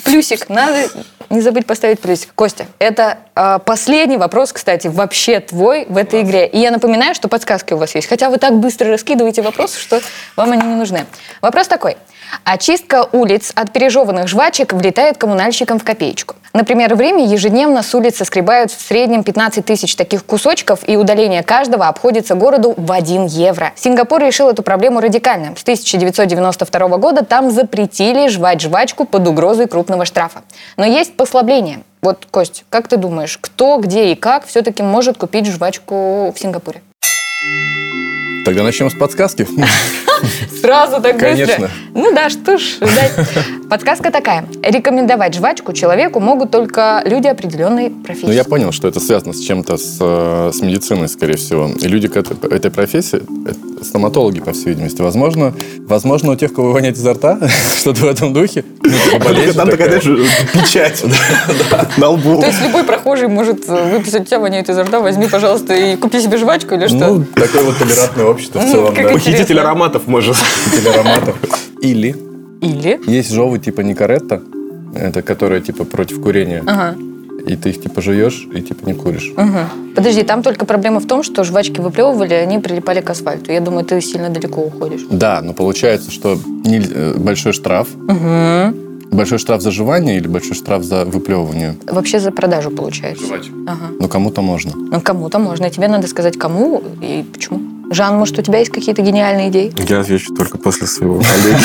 Плюсик. 0.04 0.50
Надо 0.50 0.88
не 1.34 1.42
забыть 1.42 1.66
поставить 1.66 2.00
плюсик. 2.00 2.34
Костя, 2.34 2.66
это 2.80 3.18
э, 3.36 3.60
последний 3.66 4.18
вопрос, 4.18 4.54
кстати, 4.54 4.88
вообще 4.88 5.40
твой 5.40 5.86
в 5.86 5.98
этой 5.98 6.22
игре. 6.22 6.48
И 6.48 6.60
я 6.60 6.72
напоминаю, 6.72 7.16
что 7.16 7.28
подсказки 7.28 7.74
у 7.74 7.78
вас 7.78 7.96
есть. 7.96 8.08
Хотя 8.08 8.30
вы 8.30 8.38
так 8.38 8.54
быстро 8.54 8.90
раскидываете 8.90 9.42
вопросы, 9.42 9.80
что 9.80 10.02
вам 10.36 10.52
они 10.52 10.66
не 10.66 10.76
нужны. 10.76 11.06
Вопрос 11.42 11.68
такой. 11.68 11.98
Очистка 12.44 13.08
улиц 13.12 13.52
от 13.56 13.72
пережеванных 13.72 14.28
жвачек 14.28 14.74
влетает 14.74 15.18
коммунальщикам 15.18 15.80
в 15.80 15.84
копеечку. 15.84 16.36
Например, 16.54 16.94
в 16.94 17.02
Риме 17.02 17.26
ежедневно 17.26 17.82
с 17.82 17.96
улиц 17.96 18.18
соскребают 18.18 18.72
в 18.72 18.80
среднем 18.80 19.24
15 19.24 19.66
тысяч 19.66 19.96
таких 19.96 20.24
кусочков, 20.24 20.88
и 20.88 20.96
удаление 20.98 21.42
каждого 21.42 21.88
обходится 21.88 22.36
городу 22.36 22.76
в 22.78 22.92
1 22.92 23.26
евро. 23.26 23.72
Сингапур 23.76 24.22
решил 24.22 24.50
эту 24.50 24.62
проблему 24.62 25.00
радикально. 25.00 25.56
С 25.58 25.64
1992 25.64 26.98
года 26.98 27.26
там 27.26 27.50
запретили 27.50 28.28
жвать 28.28 28.62
жвачку 28.62 29.06
под 29.06 29.28
угрозой 29.28 29.68
крупного 29.68 30.06
штрафа. 30.06 30.44
Но 30.78 30.86
есть 30.86 31.16
послабление. 31.16 31.80
Вот, 32.04 32.28
Кость, 32.30 32.66
как 32.70 32.88
ты 32.88 32.98
думаешь, 32.98 33.40
кто, 33.42 33.78
где 33.78 34.12
и 34.12 34.16
как 34.16 34.46
все-таки 34.46 34.84
может 34.84 35.18
купить 35.18 35.48
жвачку 35.48 36.32
в 36.32 36.40
Сингапуре? 36.40 36.82
Тогда 38.46 38.62
начнем 38.64 38.92
с 38.92 38.94
подсказки. 38.94 39.48
Сразу 40.62 41.02
так 41.02 41.18
Конечно. 41.18 41.46
быстро. 41.46 41.70
Ну 41.94 42.14
да, 42.14 42.30
что 42.30 42.58
ж 42.58 42.62
ждать. 42.82 43.12
Подсказка 43.70 44.12
такая. 44.12 44.46
Рекомендовать 44.62 45.34
жвачку 45.34 45.74
человеку 45.74 46.20
могут 46.20 46.52
только 46.52 47.02
люди 47.06 47.28
определенной 47.28 47.90
профессии. 47.90 48.28
Ну, 48.28 48.32
я 48.32 48.44
понял, 48.44 48.72
что 48.72 48.88
это 48.88 49.00
связано 49.00 49.34
с 49.34 49.40
чем-то 49.40 49.78
с, 49.78 49.98
э, 50.00 50.52
с 50.54 50.62
медициной, 50.62 51.08
скорее 51.10 51.38
всего. 51.38 51.70
И 51.80 51.88
люди 51.88 52.08
к 52.08 52.16
этой, 52.18 52.38
этой 52.50 52.72
профессии, 52.72 53.22
это 53.48 53.84
стоматологи, 53.84 54.40
по 54.40 54.54
всей 54.54 54.70
видимости. 54.70 55.02
Возможно, 55.02 55.54
возможно, 55.88 56.32
у 56.32 56.36
тех, 56.36 56.54
кого 56.54 56.72
воняет 56.72 56.98
изо 56.98 57.14
рта, 57.14 57.40
что-то 57.80 58.02
в 58.02 58.08
этом 58.08 58.34
духе. 58.34 58.64
Ну, 58.82 58.92
типа, 59.12 59.54
Там 59.54 59.70
такая, 59.70 60.00
знаешь, 60.00 60.30
печать 60.54 61.04
на 61.98 62.10
лбу. 62.10 62.40
То 62.40 62.48
есть 62.48 62.62
любой 62.62 62.84
прохожий 62.84 63.28
может 63.28 63.68
э, 63.68 63.98
выписать 63.98 64.22
у 64.22 64.26
тебя 64.26 64.40
воняет 64.40 64.70
изо 64.70 64.84
рта, 64.84 65.00
возьми, 65.00 65.28
пожалуйста, 65.28 65.74
и 65.74 65.96
купи 65.96 66.20
себе 66.22 66.38
жвачку 66.38 66.76
или 66.76 66.88
что? 66.88 66.98
Ну, 66.98 67.26
такое 67.36 67.64
вот 67.64 67.78
толерантное 67.78 68.26
общество 68.26 68.60
в 68.60 68.66
Ну, 68.66 68.72
целом, 68.72 68.94
да. 68.96 69.10
Похититель 69.10 69.60
ароматов 69.60 70.08
может. 70.14 70.36
Похититель 70.36 70.90
ароматов. 70.90 71.36
Или 71.82 72.16
Или? 72.62 73.00
есть 73.08 73.32
жовы 73.32 73.60
типа 73.60 73.82
Никаретта, 73.82 74.42
это 74.96 75.22
которая 75.22 75.60
типа 75.60 75.86
против 75.86 76.22
курения. 76.22 76.64
Ага. 76.68 76.96
И 77.48 77.56
ты 77.56 77.70
их 77.70 77.82
типа 77.82 78.02
жуешь 78.02 78.48
и 78.54 78.62
типа 78.62 78.86
не 78.86 78.94
куришь. 78.94 79.34
Мгм. 79.36 79.94
Подожди, 79.96 80.24
там 80.24 80.44
только 80.44 80.66
проблема 80.66 81.00
в 81.00 81.08
том, 81.08 81.24
что 81.24 81.44
жвачки 81.44 81.82
выплевывали, 81.82 82.36
они 82.36 82.60
прилипали 82.60 83.02
к 83.02 83.10
асфальту. 83.10 83.52
Я 83.52 83.60
думаю, 83.60 83.86
ты 83.86 84.00
сильно 84.02 84.30
далеко 84.30 84.62
уходишь. 84.62 85.02
Да, 85.10 85.42
но 85.42 85.54
получается, 85.54 86.12
что 86.12 86.38
э, 86.66 87.18
большой 87.18 87.54
штраф. 87.54 87.88
Большой 89.12 89.38
штраф 89.38 89.62
за 89.62 89.72
жевание 89.72 90.18
или 90.18 90.28
большой 90.28 90.56
штраф 90.56 90.84
за 90.84 91.06
выплевывание? 91.06 91.76
Вообще 91.88 92.20
за 92.20 92.32
продажу 92.32 92.72
получается. 92.72 93.26
Ага. 93.68 93.88
Ну, 94.00 94.08
кому-то 94.08 94.42
можно. 94.42 94.72
Ну, 94.76 95.02
кому-то 95.02 95.40
можно. 95.40 95.66
И 95.66 95.72
тебе 95.72 95.88
надо 95.88 96.08
сказать, 96.08 96.38
кому 96.38 96.82
и 97.02 97.26
почему. 97.34 97.60
Жан, 97.94 98.18
может, 98.18 98.40
у 98.40 98.42
тебя 98.42 98.60
есть 98.60 98.72
какие-то 98.72 99.02
гениальные 99.02 99.50
идеи? 99.50 99.74
Я 99.88 100.00
отвечу 100.00 100.34
только 100.34 100.58
после 100.58 100.88
своего 100.88 101.16
коллеги. 101.44 101.60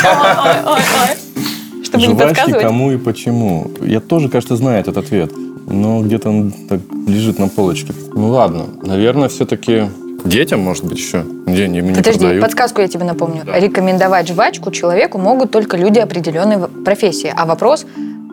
Чтобы 1.85 2.07
не 2.07 2.13
Жвачки 2.13 2.29
подсказывать? 2.29 2.63
кому 2.63 2.93
и 2.93 2.97
почему? 2.99 3.71
Я 3.81 4.01
тоже, 4.01 4.29
кажется, 4.29 4.57
знаю 4.57 4.81
этот 4.81 4.97
ответ. 4.99 5.33
Но 5.67 6.03
где-то 6.03 6.31
он 6.31 6.53
так 6.69 6.81
лежит 7.07 7.39
на 7.39 7.49
полочке. 7.49 7.93
Ну 8.13 8.29
ладно, 8.29 8.67
наверное, 8.83 9.29
все-таки 9.29 9.89
Детям, 10.25 10.61
может 10.61 10.85
быть, 10.85 10.99
еще. 10.99 11.25
Где 11.47 11.65
они 11.65 11.81
не 11.81 11.95
Подожди, 11.95 12.19
продают. 12.19 12.43
подсказку 12.43 12.81
я 12.81 12.89
тебе 12.89 13.05
напомню. 13.05 13.43
Да. 13.47 13.59
Рекомендовать 13.59 14.27
жвачку 14.29 14.73
человеку 14.73 15.17
могут 15.19 15.53
только 15.53 15.77
люди 15.77 16.01
определенной 16.01 16.67
профессии. 16.67 17.33
А 17.35 17.47
вопрос, 17.47 17.87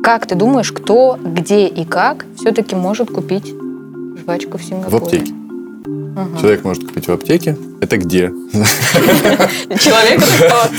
как 0.03 0.25
ты 0.25 0.33
думаешь, 0.35 0.71
кто, 0.71 1.17
где 1.23 1.67
и 1.67 1.85
как 1.85 2.25
все-таки 2.37 2.75
может 2.75 3.11
купить 3.11 3.53
жвачку 4.17 4.57
в 4.57 4.61
В 4.61 4.65
Сингапуре? 4.65 5.23
Аптеке. 6.21 6.41
Человек 6.41 6.63
может 6.63 6.87
купить 6.87 7.07
в 7.07 7.11
аптеке. 7.11 7.57
Это 7.81 7.97
где? 7.97 8.31
Человек 9.79 10.21
это 10.21 10.69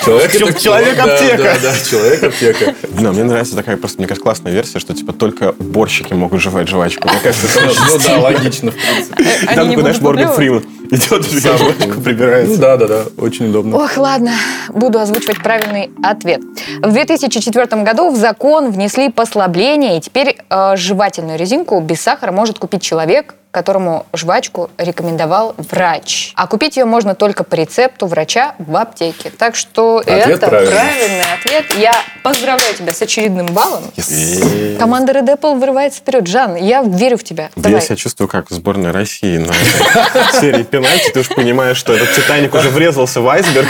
кто? 0.00 0.20
Человек 0.28 0.58
человек-аптека. 0.60 1.36
Да, 1.36 1.54
да, 1.54 1.58
да, 1.62 1.90
человек-аптека. 1.90 2.74
Да, 3.00 3.12
мне 3.12 3.24
нравится 3.24 3.56
такая 3.56 3.76
просто, 3.76 3.98
мне 3.98 4.06
кажется, 4.06 4.22
классная 4.22 4.52
версия, 4.52 4.78
что 4.78 4.94
типа 4.94 5.12
только 5.12 5.54
уборщики 5.58 6.12
могут 6.12 6.40
жевать 6.40 6.68
жвачку. 6.68 7.08
Мне 7.08 7.18
кажется, 7.22 7.46
это 7.58 7.66
Ну 7.66 7.72
ну 7.92 7.98
да, 7.98 8.18
логично, 8.20 8.70
в 8.70 8.74
принципе. 8.74 9.24
Там 9.46 9.58
Они 9.58 9.68
не 9.70 9.76
такой, 9.76 9.80
знаешь, 9.82 10.00
Морган? 10.00 10.32
Фриман 10.32 10.64
идет, 10.90 11.24
жвачку, 11.30 11.72
Ну 11.86 12.00
прибирается. 12.00 12.58
да, 12.58 12.76
да, 12.76 12.86
да, 12.86 13.04
очень 13.18 13.48
удобно. 13.50 13.76
Ох, 13.76 13.96
ладно, 13.96 14.32
буду 14.68 15.00
озвучивать 15.00 15.42
правильный 15.42 15.90
ответ. 16.02 16.40
В 16.82 16.92
2004 16.92 17.82
году 17.82 18.10
в 18.10 18.16
закон 18.16 18.70
внесли 18.70 19.10
послабление, 19.10 19.98
и 19.98 20.00
теперь 20.00 20.36
э, 20.48 20.76
жевательную 20.76 21.38
резинку 21.38 21.80
без 21.80 22.00
сахара 22.00 22.30
может 22.32 22.58
купить 22.58 22.82
человек, 22.82 23.34
которому 23.56 24.04
жвачку 24.12 24.68
рекомендовал 24.76 25.54
врач. 25.56 26.32
А 26.34 26.46
купить 26.46 26.76
ее 26.76 26.84
можно 26.84 27.14
только 27.14 27.42
по 27.42 27.54
рецепту 27.54 28.06
врача 28.06 28.54
в 28.58 28.76
аптеке. 28.76 29.30
Так 29.30 29.56
что 29.56 30.00
Ответ 30.00 30.28
это 30.28 30.48
правильный. 30.48 30.72
правильный 30.74 31.22
ответ. 31.40 31.64
Я 31.78 31.92
поздравляю 32.22 32.74
тебя 32.74 32.92
с 32.92 33.00
очередным 33.00 33.46
баллом. 33.46 33.84
И- 33.96 34.76
Команда 34.78 35.12
Red 35.14 35.34
Apple 35.40 35.58
вырывается 35.58 36.00
вперед. 36.00 36.26
Жан, 36.26 36.56
я 36.56 36.82
верю 36.82 37.16
в 37.16 37.24
тебя. 37.24 37.48
Да 37.56 37.62
Давай. 37.62 37.80
я 37.80 37.80
себя 37.80 37.96
чувствую 37.96 38.28
как 38.28 38.50
в 38.50 38.52
сборной 38.54 38.90
России 38.90 39.38
на 39.38 39.54
серии 40.38 40.62
пенальти. 40.64 41.08
Ты 41.14 41.20
уж 41.20 41.28
понимаешь, 41.28 41.78
что 41.78 41.94
этот 41.94 42.12
Титаник 42.12 42.52
уже 42.54 42.68
врезался 42.68 43.22
в 43.22 43.28
айсберг, 43.30 43.68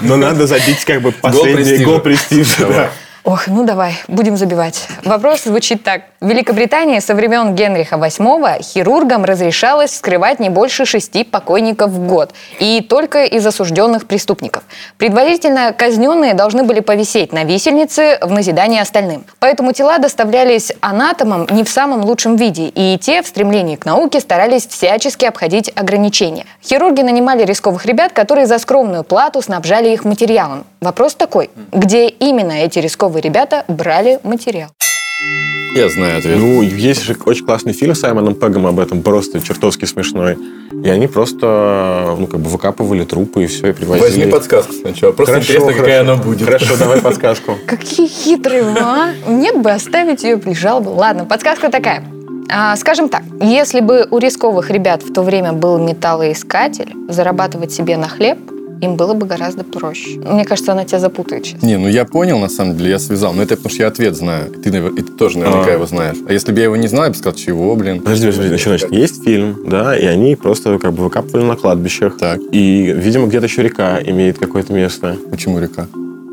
но 0.00 0.16
надо 0.16 0.46
забить 0.46 0.82
как 0.86 1.02
бы 1.02 1.12
последний 1.12 1.84
гол 1.84 1.98
престижа. 1.98 2.88
Ох, 3.22 3.48
ну 3.48 3.64
давай, 3.64 3.96
будем 4.08 4.36
забивать. 4.38 4.88
Вопрос 5.04 5.44
звучит 5.44 5.82
так. 5.82 6.02
В 6.20 6.28
Великобритании 6.28 7.00
со 7.00 7.14
времен 7.14 7.54
Генриха 7.54 7.96
VIII 7.96 8.62
хирургам 8.62 9.24
разрешалось 9.24 9.90
вскрывать 9.90 10.40
не 10.40 10.48
больше 10.48 10.86
шести 10.86 11.22
покойников 11.24 11.90
в 11.90 12.06
год. 12.06 12.32
И 12.60 12.80
только 12.80 13.24
из 13.24 13.46
осужденных 13.46 14.06
преступников. 14.06 14.62
Предварительно 14.96 15.74
казненные 15.74 16.32
должны 16.32 16.62
были 16.62 16.80
повисеть 16.80 17.32
на 17.32 17.44
висельнице 17.44 18.18
в 18.22 18.30
назидание 18.32 18.80
остальным. 18.80 19.24
Поэтому 19.38 19.72
тела 19.72 19.98
доставлялись 19.98 20.72
анатомам 20.80 21.46
не 21.50 21.62
в 21.64 21.68
самом 21.68 22.02
лучшем 22.04 22.36
виде. 22.36 22.68
И 22.68 22.98
те 22.98 23.22
в 23.22 23.26
стремлении 23.26 23.76
к 23.76 23.84
науке 23.84 24.20
старались 24.20 24.66
всячески 24.66 25.26
обходить 25.26 25.70
ограничения. 25.74 26.46
Хирурги 26.62 27.02
нанимали 27.02 27.44
рисковых 27.44 27.84
ребят, 27.84 28.12
которые 28.12 28.46
за 28.46 28.58
скромную 28.58 29.04
плату 29.04 29.42
снабжали 29.42 29.90
их 29.90 30.04
материалом. 30.04 30.64
Вопрос 30.80 31.14
такой, 31.14 31.50
где 31.72 32.08
именно 32.08 32.52
эти 32.52 32.78
рисковые 32.78 33.09
ребята 33.18 33.64
брали 33.68 34.20
материал? 34.22 34.70
Я 35.76 35.88
знаю 35.88 36.18
ответ. 36.18 36.38
Ну, 36.38 36.62
есть 36.62 37.02
же 37.02 37.16
очень 37.26 37.44
классный 37.44 37.72
фильм 37.72 37.94
с 37.94 38.00
Саймоном 38.00 38.34
Пегом 38.34 38.66
об 38.66 38.80
этом, 38.80 39.02
просто 39.02 39.40
чертовски 39.40 39.84
смешной. 39.84 40.36
И 40.84 40.88
они 40.88 41.06
просто, 41.06 42.16
ну, 42.18 42.26
как 42.26 42.40
бы 42.40 42.48
выкапывали 42.50 43.04
трупы 43.04 43.44
и 43.44 43.46
все, 43.46 43.68
и 43.68 43.72
привозили. 43.72 44.04
Возьми 44.04 44.26
подсказку 44.26 44.72
сначала. 44.72 45.12
Просто 45.12 45.34
Хорошо, 45.34 45.52
интересно, 45.52 45.72
какая 45.72 45.98
хорошо. 46.04 46.12
она 46.12 46.22
будет. 46.22 46.44
Хорошо, 46.46 46.76
давай 46.76 47.00
подсказку. 47.02 47.56
Какие 47.66 48.08
хитрые 48.08 48.62
вы, 48.64 48.78
а? 48.80 49.12
Нет 49.28 49.58
бы 49.60 49.70
оставить 49.70 50.24
ее, 50.24 50.38
прижал 50.38 50.80
бы. 50.80 50.90
Ладно, 50.90 51.24
подсказка 51.24 51.70
такая. 51.70 52.02
А, 52.52 52.74
скажем 52.76 53.08
так, 53.08 53.22
если 53.40 53.80
бы 53.80 54.08
у 54.10 54.18
рисковых 54.18 54.70
ребят 54.70 55.02
в 55.04 55.12
то 55.12 55.22
время 55.22 55.52
был 55.52 55.78
металлоискатель, 55.78 56.92
зарабатывать 57.08 57.70
себе 57.72 57.96
на 57.96 58.08
хлеб 58.08 58.38
им 58.80 58.96
было 58.96 59.14
бы 59.14 59.26
гораздо 59.26 59.64
проще. 59.64 60.18
Мне 60.18 60.44
кажется, 60.44 60.72
она 60.72 60.84
тебя 60.84 60.98
запутает 60.98 61.46
сейчас. 61.46 61.62
Не, 61.62 61.76
ну 61.76 61.88
я 61.88 62.04
понял, 62.04 62.38
на 62.38 62.48
самом 62.48 62.76
деле, 62.76 62.90
я 62.90 62.98
связал. 62.98 63.32
Но 63.32 63.42
это 63.42 63.56
потому 63.56 63.70
что 63.70 63.82
я 63.82 63.88
ответ 63.88 64.16
знаю. 64.16 64.52
И 64.52 64.70
ты, 64.70 64.70
и 64.70 65.02
ты 65.02 65.12
тоже 65.12 65.38
наверняка 65.38 65.70
А. 65.70 65.72
его 65.72 65.86
знаешь. 65.86 66.16
А 66.28 66.32
если 66.32 66.52
бы 66.52 66.58
я 66.58 66.64
его 66.64 66.76
не 66.76 66.88
знал, 66.88 67.04
я 67.04 67.10
бы 67.10 67.16
сказал, 67.16 67.34
чего, 67.34 67.74
блин? 67.76 68.00
Подожди, 68.00 68.26
подожди, 68.26 68.48
значит, 68.48 68.66
значит, 68.66 68.92
есть 68.92 69.24
фильм, 69.24 69.58
да, 69.66 69.96
и 69.96 70.04
они 70.04 70.36
просто 70.36 70.78
как 70.78 70.92
бы 70.92 71.04
выкапывали 71.04 71.44
на 71.44 71.56
кладбищах. 71.56 72.16
Так. 72.18 72.40
И, 72.52 72.92
видимо, 72.96 73.26
где-то 73.26 73.46
еще 73.46 73.62
река 73.62 74.00
имеет 74.02 74.38
какое-то 74.38 74.72
место. 74.72 75.16
Почему 75.30 75.58
река? 75.58 75.86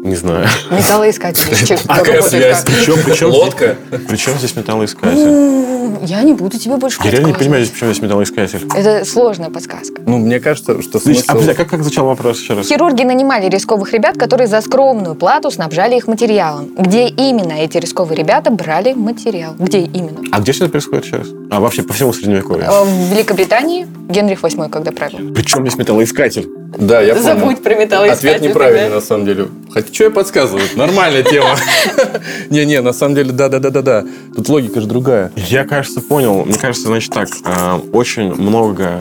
Не 0.08 0.16
знаю. 0.16 0.48
Металлоискатель. 0.72 1.44
Чем- 1.68 1.80
А 1.88 1.98
какая 1.98 2.22
связь? 2.22 2.64
Причем, 2.64 2.96
причем, 3.04 3.30
Лодка? 3.30 3.76
Причем 4.08 4.34
здесь 4.38 4.56
металлоискатель? 4.56 5.18
Ну, 5.18 6.00
Я 6.04 6.22
не 6.24 6.32
буду 6.34 6.58
тебе 6.58 6.78
больше 6.78 7.00
Я 7.04 7.12
реально 7.12 7.28
не 7.28 7.34
понимаю, 7.34 7.64
здесь 7.64 7.74
почему 7.74 7.92
здесь 7.92 8.04
металлоискатель. 8.04 8.70
Это 8.74 9.04
сложная 9.04 9.50
подсказка. 9.50 10.02
Ну, 10.06 10.20
мне 10.20 10.40
кажется, 10.40 10.82
что 10.82 11.00
а, 11.00 11.02
смысл... 11.02 11.24
а 11.28 11.54
как, 11.54 11.70
как 11.70 11.84
звучал 11.84 12.06
вопрос 12.06 12.40
еще 12.40 12.54
раз? 12.54 12.68
Хирурги 12.68 13.04
нанимали 13.04 13.50
рисковых 13.50 13.92
ребят, 13.92 14.18
которые 14.18 14.48
за 14.48 14.62
скромную 14.62 15.16
плату 15.16 15.52
снабжали 15.52 15.98
их 15.98 16.08
материалом. 16.08 16.70
Где 16.78 17.08
именно 17.08 17.52
эти 17.54 17.78
рисковые 17.78 18.18
ребята 18.18 18.50
брали 18.50 18.94
материал? 18.94 19.56
Где 19.60 19.80
именно? 19.82 20.22
А 20.32 20.40
где 20.40 20.54
все 20.54 20.64
это 20.66 20.72
происходит 20.72 21.04
сейчас? 21.04 21.28
А 21.52 21.60
вообще 21.60 21.84
по 21.84 21.94
всему 21.94 22.14
Средневековью? 22.14 22.64
Э, 22.66 22.84
В 22.86 23.12
Великобритании 23.14 23.88
Генрих 24.10 24.42
VIII, 24.42 24.70
когда 24.70 24.92
правил. 24.94 25.34
Причем 25.34 25.68
здесь 25.68 25.78
металлоискатель? 25.78 26.48
Да, 26.78 27.02
я 27.02 27.14
понял. 27.16 27.26
Забудь 27.26 27.64
про 27.64 27.76
металлоискатель. 27.76 28.30
Ответ 28.30 28.50
неправильный, 28.50 28.82
тогда. 28.84 28.96
на 28.96 29.02
самом 29.02 29.26
деле. 29.26 29.48
Хотя, 29.72 29.94
что 29.94 30.04
я 30.06 30.10
подсказываю? 30.10 30.64
Нормальная 30.76 31.24
тема. 31.24 31.56
Не-не, 32.50 32.82
на 32.82 32.94
самом 32.94 33.16
деле, 33.16 33.32
да-да-да-да-да. 33.32 34.04
Тут 34.36 34.50
логика 34.50 34.82
же 34.82 34.88
другая. 34.88 35.32
Я, 35.36 35.64
кажется, 35.64 36.02
понял. 36.02 36.44
Мне 36.46 36.58
кажется, 36.58 36.88
значит 36.88 37.14
так, 37.14 37.30
а, 37.46 37.80
очень 37.94 38.34
много 38.34 39.00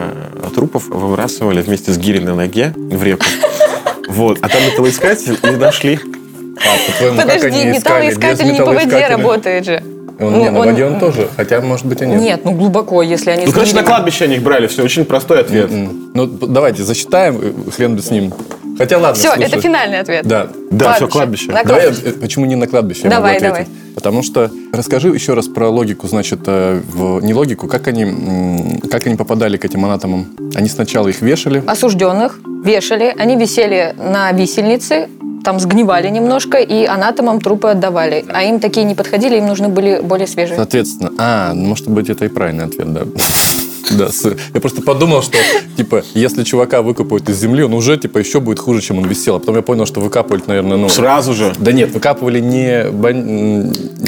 трупов 0.55 0.87
выбрасывали 0.89 1.61
вместе 1.61 1.93
с 1.93 1.99
гирей 1.99 2.21
на 2.21 2.35
ноге 2.35 2.73
в 2.77 3.03
реку. 3.03 3.27
Вот, 4.09 4.39
а 4.41 4.49
там 4.49 4.65
металлоискатель 4.65 5.37
и 5.43 5.57
нашли. 5.57 5.99
А, 6.59 6.91
по-твоему, 6.91 7.17
как 7.17 7.27
Подожди, 7.27 7.65
металлоискатель 7.65 8.53
не 8.53 8.59
по 8.61 8.73
воде 8.73 9.07
работает 9.09 9.65
же. 9.65 9.83
Он, 10.19 10.33
Ну, 10.33 10.41
не, 10.41 10.51
на 10.51 10.61
он- 10.61 10.67
воде 10.67 10.85
он 10.87 10.99
тоже. 10.99 11.29
Хотя, 11.37 11.61
может 11.61 11.85
быть, 11.87 12.01
и 12.01 12.07
нет. 12.07 12.21
Нет, 12.21 12.41
ну 12.45 12.53
глубоко, 12.53 13.03
если 13.03 13.31
они... 13.31 13.45
Ну, 13.47 13.53
короче, 13.53 13.75
на 13.75 13.83
кладбище 13.83 14.25
они 14.25 14.37
их 14.37 14.43
брали. 14.43 14.67
Все, 14.67 14.83
очень 14.83 15.05
простой 15.05 15.41
ответ. 15.41 15.71
М-м. 15.71 16.11
Ну, 16.15 16.27
давайте 16.27 16.83
засчитаем, 16.85 17.39
э, 17.43 17.71
хрен 17.71 17.97
бы 17.97 18.03
с 18.03 18.11
ним. 18.11 18.33
Хотя, 18.79 18.99
ладно, 18.99 19.15
Все, 19.15 19.29
слушай. 19.33 19.47
это 19.47 19.61
финальный 19.61 20.01
ответ. 20.01 20.27
Да. 20.27 20.49
Да, 20.71 20.95
все, 20.95 21.09
кладбище. 21.09 21.51
На 21.53 21.65
Давай, 21.65 21.83
кладбище. 21.83 22.09
э, 22.09 22.13
почему 22.21 22.47
не 22.47 22.57
на 22.57 22.67
кладбище? 22.67 23.03
я 23.05 23.11
Давай, 23.11 23.35
могу 23.41 23.47
ответить. 23.55 23.73
Потому 23.95 24.23
что 24.23 24.51
расскажи 24.73 25.09
еще 25.09 25.35
раз 25.35 25.49
про 25.49 25.69
логику, 25.69 26.07
значит, 26.09 26.41
э, 26.47 26.81
в, 26.87 27.21
не 27.23 27.33
логику, 27.35 27.69
как 27.69 27.87
они, 27.89 28.81
как 28.91 29.07
они 29.07 29.17
попадали 29.17 29.57
к 29.59 29.65
этим 29.67 29.85
анатомам. 29.85 30.27
Они 30.55 30.69
сначала 30.69 31.09
их 31.09 31.21
вешали, 31.23 31.63
Осужденных 31.67 32.39
вешали, 32.65 33.15
они 33.19 33.37
висели 33.37 33.95
на 33.99 34.33
висельнице, 34.33 35.09
там 35.47 35.61
сгнивали 35.61 36.09
немножко, 36.09 36.59
и 36.59 36.87
анатомам 36.87 37.41
трупы 37.41 37.69
отдавали. 37.69 38.25
А 38.35 38.43
им 38.43 38.59
такие 38.59 38.85
не 38.85 38.97
подходили, 38.97 39.37
им 39.37 39.47
нужны 39.47 39.69
были 39.69 40.01
более 40.03 40.27
свежие. 40.27 40.57
соответственно. 40.57 41.13
А, 41.19 41.55
может 41.55 41.89
быть, 41.89 42.11
это 42.11 42.25
и 42.25 42.29
правильный 42.29 42.65
ответ, 42.65 42.93
да. 42.93 43.03
Да, 43.91 44.09
я 44.55 44.61
просто 44.61 44.83
подумал, 44.83 45.23
что, 45.23 45.39
типа, 45.77 46.03
если 46.15 46.45
чувака 46.45 46.83
выкопают 46.83 47.29
из 47.29 47.39
земли, 47.39 47.63
он 47.63 47.75
уже, 47.75 47.97
типа, 47.97 48.19
еще 48.19 48.41
будет 48.41 48.59
хуже, 48.59 48.81
чем 48.81 48.99
он 48.99 49.07
висел. 49.07 49.37
А 49.37 49.39
потом 49.39 49.57
я 49.57 49.63
понял, 49.63 49.87
что 49.87 50.01
выкапывали, 50.01 50.43
наверное, 50.47 50.77
ну... 50.77 50.89
Сразу 50.89 51.35
же. 51.35 51.53
Да 51.59 51.73
нет, 51.73 51.93
выкапывали 51.93 52.41
не, 52.41 52.87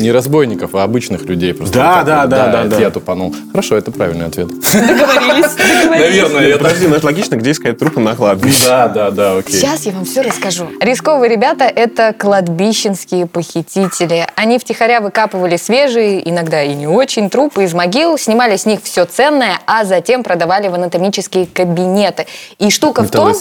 не 0.01 0.13
разбойников, 0.13 0.75
а 0.75 0.85
обычных 0.85 1.23
людей. 1.23 1.55
Просто 1.55 1.75
Да, 1.75 2.03
да, 2.03 2.27
да, 2.27 2.53
да, 2.53 2.65
да. 2.65 2.79
я 2.81 2.91
тупанул. 2.91 3.35
Хорошо, 3.51 3.77
это 3.77 3.91
правильный 3.91 4.27
ответ. 4.27 4.49
Договорились. 4.49 5.57
Наверное, 5.89 6.49
это... 6.49 6.59
подожди, 6.59 6.87
ну 6.87 6.95
это 6.95 7.07
логично, 7.07 7.37
где 7.37 7.53
искать 7.53 7.79
трупы 7.79 8.01
на 8.01 8.15
кладбище. 8.15 8.65
Да, 8.65 8.89
да, 8.89 9.11
да, 9.11 9.37
окей. 9.39 9.57
Сейчас 9.57 9.87
я 9.87 9.93
вам 9.93 10.05
все 10.05 10.23
расскажу. 10.23 10.69
Рисковые 10.81 11.31
ребята– 11.31 11.65
это 11.65 12.15
кладбищенские 12.17 13.27
похитители. 13.27 14.27
Они 14.37 14.59
втихаря 14.59 15.01
выкапывали 15.01 15.57
свежие, 15.57 16.29
иногда 16.29 16.63
и 16.63 16.75
не 16.75 16.87
очень, 16.87 17.31
трупы 17.31 17.65
из 17.65 17.75
могил, 17.75 18.19
снимали 18.19 18.57
с 18.57 18.67
них 18.67 18.81
все 18.83 19.05
ценное, 19.05 19.59
а 19.69 19.85
затем 19.85 20.23
продавали 20.23 20.69
в 20.69 20.75
анатомические 20.75 21.47
кабинеты. 21.47 22.27
И 22.59 22.71
штука 22.71 23.03
в 23.03 23.11
том... 23.11 23.27
Он, 23.27 23.35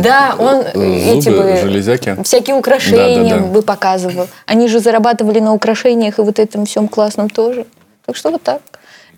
Да, 0.00 0.34
он 0.38 0.62
э, 0.62 0.70
э, 0.74 1.18
эти 1.18 1.28
зубы, 1.28 1.42
бы... 1.42 1.56
железяки. 1.58 2.16
Всякие 2.24 2.56
украшения 2.56 3.34
Да, 3.34 3.36
да, 3.36 3.42
да. 3.42 3.46
бы 3.48 3.60
показывал. 3.60 4.26
Они 4.46 4.68
же 4.68 4.80
зарабатывали 4.80 5.38
на 5.38 5.52
украшениях 5.52 6.18
и 6.18 6.22
вот 6.22 6.38
этом 6.38 6.64
всем 6.64 6.88
классном 6.88 7.28
тоже. 7.28 7.66
Так 8.06 8.16
что 8.16 8.30
вот 8.30 8.42
так. 8.42 8.62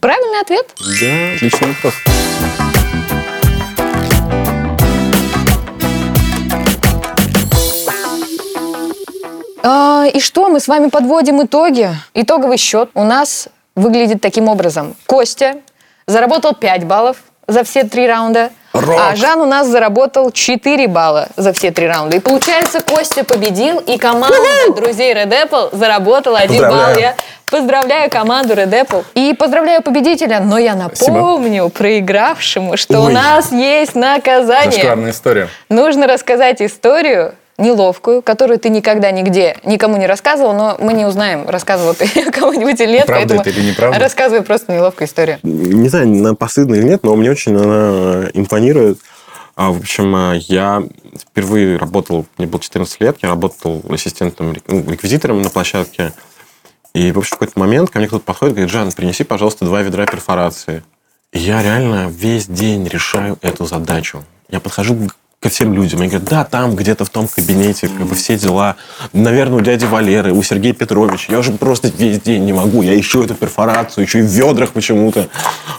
Правильный 0.00 0.40
ответ? 0.40 0.66
Да, 0.80 1.36
отличный 1.36 1.68
вопрос. 1.68 1.94
А, 9.62 10.06
и 10.12 10.18
что, 10.18 10.48
мы 10.48 10.58
с 10.58 10.66
вами 10.66 10.88
подводим 10.88 11.40
итоги. 11.40 11.90
Итоговый 12.14 12.56
счет 12.56 12.90
у 12.94 13.04
нас 13.04 13.48
выглядит 13.76 14.20
таким 14.20 14.48
образом. 14.48 14.96
Костя 15.06 15.58
заработал 16.08 16.54
5 16.54 16.84
баллов 16.84 17.18
за 17.46 17.62
все 17.62 17.84
три 17.84 18.08
раунда. 18.08 18.50
А 18.72 19.16
Жан 19.16 19.40
у 19.40 19.46
нас 19.46 19.66
заработал 19.66 20.30
4 20.30 20.88
балла 20.88 21.28
за 21.36 21.52
все 21.52 21.70
три 21.70 21.86
раунда. 21.86 22.16
И 22.16 22.20
получается, 22.20 22.80
Костя 22.80 23.24
победил, 23.24 23.78
и 23.78 23.96
команда 23.98 24.36
друзей 24.76 25.14
Red 25.14 25.30
Apple 25.30 25.76
заработала 25.76 26.38
1 26.38 26.60
балл. 26.60 26.96
Я 26.98 27.14
Поздравляю 27.50 28.10
команду 28.10 28.52
Red 28.54 28.70
Apple. 28.70 29.04
И 29.14 29.32
поздравляю 29.32 29.82
победителя, 29.82 30.40
но 30.40 30.58
я 30.58 30.74
напомню 30.74 31.70
проигравшему, 31.70 32.76
что 32.76 33.00
у 33.00 33.04
Ой. 33.04 33.14
нас 33.14 33.50
есть 33.52 33.94
наказание. 33.94 34.72
Зашкварная 34.72 35.10
история. 35.12 35.48
Нужно 35.70 36.06
рассказать 36.06 36.60
историю 36.60 37.34
неловкую, 37.58 38.22
которую 38.22 38.58
ты 38.58 38.68
никогда 38.70 39.10
нигде 39.10 39.56
никому 39.64 39.96
не 39.96 40.06
рассказывал, 40.06 40.52
но 40.54 40.76
мы 40.80 40.92
не 40.94 41.04
узнаем, 41.04 41.48
рассказывал 41.48 41.94
ты 41.94 42.06
кому-нибудь 42.32 42.80
или 42.80 42.92
нет, 42.92 43.06
Правда 43.06 43.34
это 43.34 43.50
или 43.50 43.70
неправда? 43.70 43.98
рассказывай 43.98 44.42
просто 44.42 44.72
неловкую 44.72 45.08
историю. 45.08 45.38
Не 45.42 45.88
знаю, 45.88 46.06
она 46.06 46.34
постыдна 46.34 46.76
или 46.76 46.84
нет, 46.84 47.02
но 47.02 47.14
мне 47.16 47.30
очень 47.30 47.56
она 47.56 48.28
импонирует. 48.32 48.98
А, 49.56 49.72
В 49.72 49.78
общем, 49.80 50.14
а, 50.14 50.34
я 50.34 50.84
впервые 51.20 51.76
работал, 51.78 52.26
мне 52.38 52.46
было 52.46 52.60
14 52.60 53.00
лет, 53.00 53.16
я 53.22 53.28
работал 53.28 53.82
ассистентом, 53.90 54.54
ну, 54.68 54.88
реквизитором 54.88 55.42
на 55.42 55.50
площадке. 55.50 56.12
И, 56.94 57.10
в 57.12 57.18
общем, 57.18 57.36
в 57.36 57.38
какой-то 57.40 57.58
момент 57.58 57.90
ко 57.90 57.98
мне 57.98 58.06
кто-то 58.06 58.24
подходит 58.24 58.52
и 58.52 58.56
говорит, 58.56 58.72
Жан, 58.72 58.92
принеси, 58.92 59.24
пожалуйста, 59.24 59.64
два 59.64 59.82
ведра 59.82 60.06
перфорации. 60.06 60.84
И 61.32 61.40
я 61.40 61.62
реально 61.62 62.06
весь 62.08 62.46
день 62.46 62.86
решаю 62.88 63.36
эту 63.42 63.66
задачу. 63.66 64.24
Я 64.48 64.60
подхожу 64.60 64.94
к- 64.94 65.16
ко 65.40 65.48
всем 65.50 65.72
людям. 65.72 66.00
Они 66.00 66.08
говорят, 66.08 66.28
да, 66.28 66.44
там 66.44 66.74
где-то 66.74 67.04
в 67.04 67.10
том 67.10 67.28
кабинете, 67.28 67.88
как 67.88 68.06
бы 68.06 68.14
все 68.16 68.36
дела. 68.36 68.74
Наверное, 69.12 69.58
у 69.58 69.60
дяди 69.60 69.84
Валеры, 69.84 70.32
у 70.32 70.42
Сергея 70.42 70.72
Петровича. 70.74 71.32
Я 71.32 71.38
уже 71.38 71.52
просто 71.52 71.92
весь 71.96 72.20
день 72.20 72.44
не 72.44 72.52
могу. 72.52 72.82
Я 72.82 72.98
ищу 72.98 73.22
эту 73.22 73.34
перфорацию, 73.34 74.04
еще 74.04 74.18
и 74.18 74.22
в 74.22 74.26
ведрах 74.26 74.70
почему-то. 74.70 75.28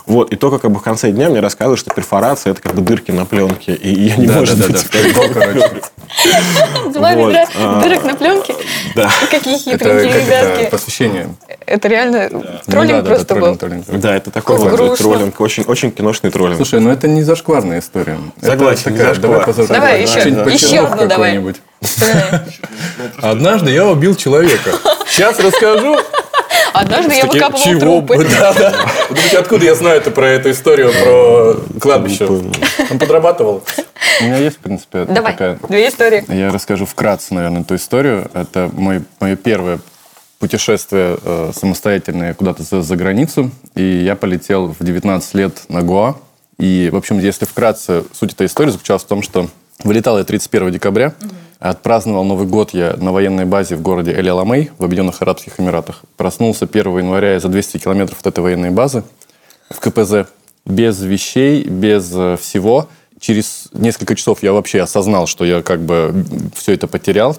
Вот. 0.06 0.32
И 0.32 0.38
только 0.38 0.60
как 0.60 0.72
бы 0.72 0.80
в 0.80 0.84
конце 0.84 1.12
дня 1.12 1.30
мне 1.30 1.41
рассказывают, 1.41 1.80
что 1.80 1.93
перфорация– 1.93 2.52
это 2.54 2.62
как 2.62 2.74
бы 2.74 2.82
дырки 2.82 3.12
на 3.12 3.26
пленке. 3.26 3.74
И 3.76 3.89
ее 3.93 4.15
не 4.15 4.28
Да, 4.28 4.39
может 4.39 4.58
да, 4.60 4.67
да, 4.67 4.74
быть. 4.74 4.89
да, 4.91 5.00
пятно, 5.00 5.34
короче. 5.34 5.82
Два 6.93 7.13
ведра 7.13 7.45
а, 7.56 7.82
дырок 7.82 8.04
на 8.04 8.15
пленке. 8.15 8.56
Да. 8.95 9.10
Какие 9.30 9.58
хитренькие 9.58 10.26
ребятки. 10.26 10.69
посвящение. 10.69 11.30
Это 11.65 11.88
реально 11.88 12.30
троллинг 12.65 13.06
просто 13.06 13.36
был. 13.36 13.58
Да, 13.88 14.15
это 14.15 14.32
такой 14.32 14.58
троллинг. 14.98 15.39
Очень, 15.39 15.91
киношный 15.91 16.32
троллинг. 16.32 16.58
Слушай, 16.58 16.80
ну 16.80 16.89
это 16.89 17.08
не 17.08 17.24
зашкварная 17.24 17.80
история. 17.80 18.17
Согласен, 18.41 18.91
не 18.91 18.98
такая, 18.98 19.13
зашквар. 19.54 19.67
Давай, 19.67 20.02
еще, 20.02 20.80
одну 20.80 21.08
давай. 21.08 21.56
Однажды 23.22 23.72
я 23.72 23.86
убил 23.86 24.15
человека. 24.15 24.72
Сейчас 25.08 25.39
расскажу. 25.39 25.98
Однажды 26.80 27.13
я 27.13 27.24
Такие, 27.24 27.34
выкапывал 27.34 27.63
Чего? 27.63 27.80
трупы. 27.80 28.26
Да, 28.39 28.54
да. 28.54 28.86
Думаете, 29.10 29.38
откуда 29.38 29.65
я 29.65 29.76
знаю 29.76 29.98
это 29.98 30.12
про 30.12 30.28
эту 30.28 30.52
историю 30.52 30.92
про 30.92 31.80
кладбище? 31.80 32.26
Он 32.26 33.00
подрабатывал. 33.00 33.63
У 34.22 34.24
меня 34.24 34.38
есть, 34.38 34.58
в 34.58 34.60
принципе, 34.60 35.06
Давай, 35.06 35.34
такая... 35.34 35.60
две 35.68 35.89
истории. 35.89 36.24
Я 36.34 36.52
расскажу 36.52 36.86
вкратце, 36.86 37.34
наверное, 37.34 37.62
эту 37.62 37.76
историю. 37.76 38.30
Это 38.34 38.70
мой, 38.74 39.04
мое 39.20 39.36
первое 39.36 39.80
путешествие 40.39 41.18
э, 41.22 41.52
самостоятельное 41.54 42.34
куда-то 42.34 42.63
за, 42.63 42.82
за 42.82 42.96
границу. 42.96 43.52
И 43.76 43.84
я 43.84 44.15
полетел 44.15 44.74
в 44.80 44.84
19 44.84 45.34
лет 45.36 45.63
на 45.68 45.82
Гоа. 45.82 46.15
И, 46.58 46.89
в 46.92 46.96
общем, 46.96 47.20
если 47.20 47.46
вкратце, 47.46 48.04
суть 48.13 48.34
этой 48.34 48.48
истории 48.48 48.72
заключалась 48.72 49.04
в 49.04 49.08
том, 49.08 49.22
что 49.22 49.50
вылетал 49.84 50.18
я 50.18 50.24
31 50.24 50.72
декабря, 50.72 51.13
отпраздновал 51.60 52.24
Новый 52.24 52.48
год 52.48 52.72
я 52.74 52.95
на 52.98 53.12
военной 53.12 53.45
базе 53.45 53.76
в 53.76 53.82
городе 53.82 54.12
Эль-Аламей 54.12 54.72
в 54.78 54.84
Объединенных 54.84 55.22
Арабских 55.22 55.60
Эмиратах. 55.60 56.02
Проснулся 56.17 56.65
1 56.65 56.98
января 57.00 57.39
за 57.39 57.50
200 57.50 57.80
километров 57.80 58.19
от 58.22 58.28
этой 58.28 58.39
военной 58.39 58.69
базы 58.69 59.04
в 59.69 59.80
КПЗ 59.80 60.30
без 60.65 61.02
вещей, 61.02 61.63
без 61.63 62.12
э, 62.13 62.38
всего. 62.41 62.88
Через 63.19 63.67
несколько 63.74 64.15
часов 64.15 64.41
я 64.43 64.54
вообще 64.54 64.82
осознал, 64.82 65.28
что 65.28 65.43
я 65.43 65.62
как 65.62 65.82
бы 65.82 66.26
все 66.56 66.74
это 66.74 66.88
потерял. 66.88 67.36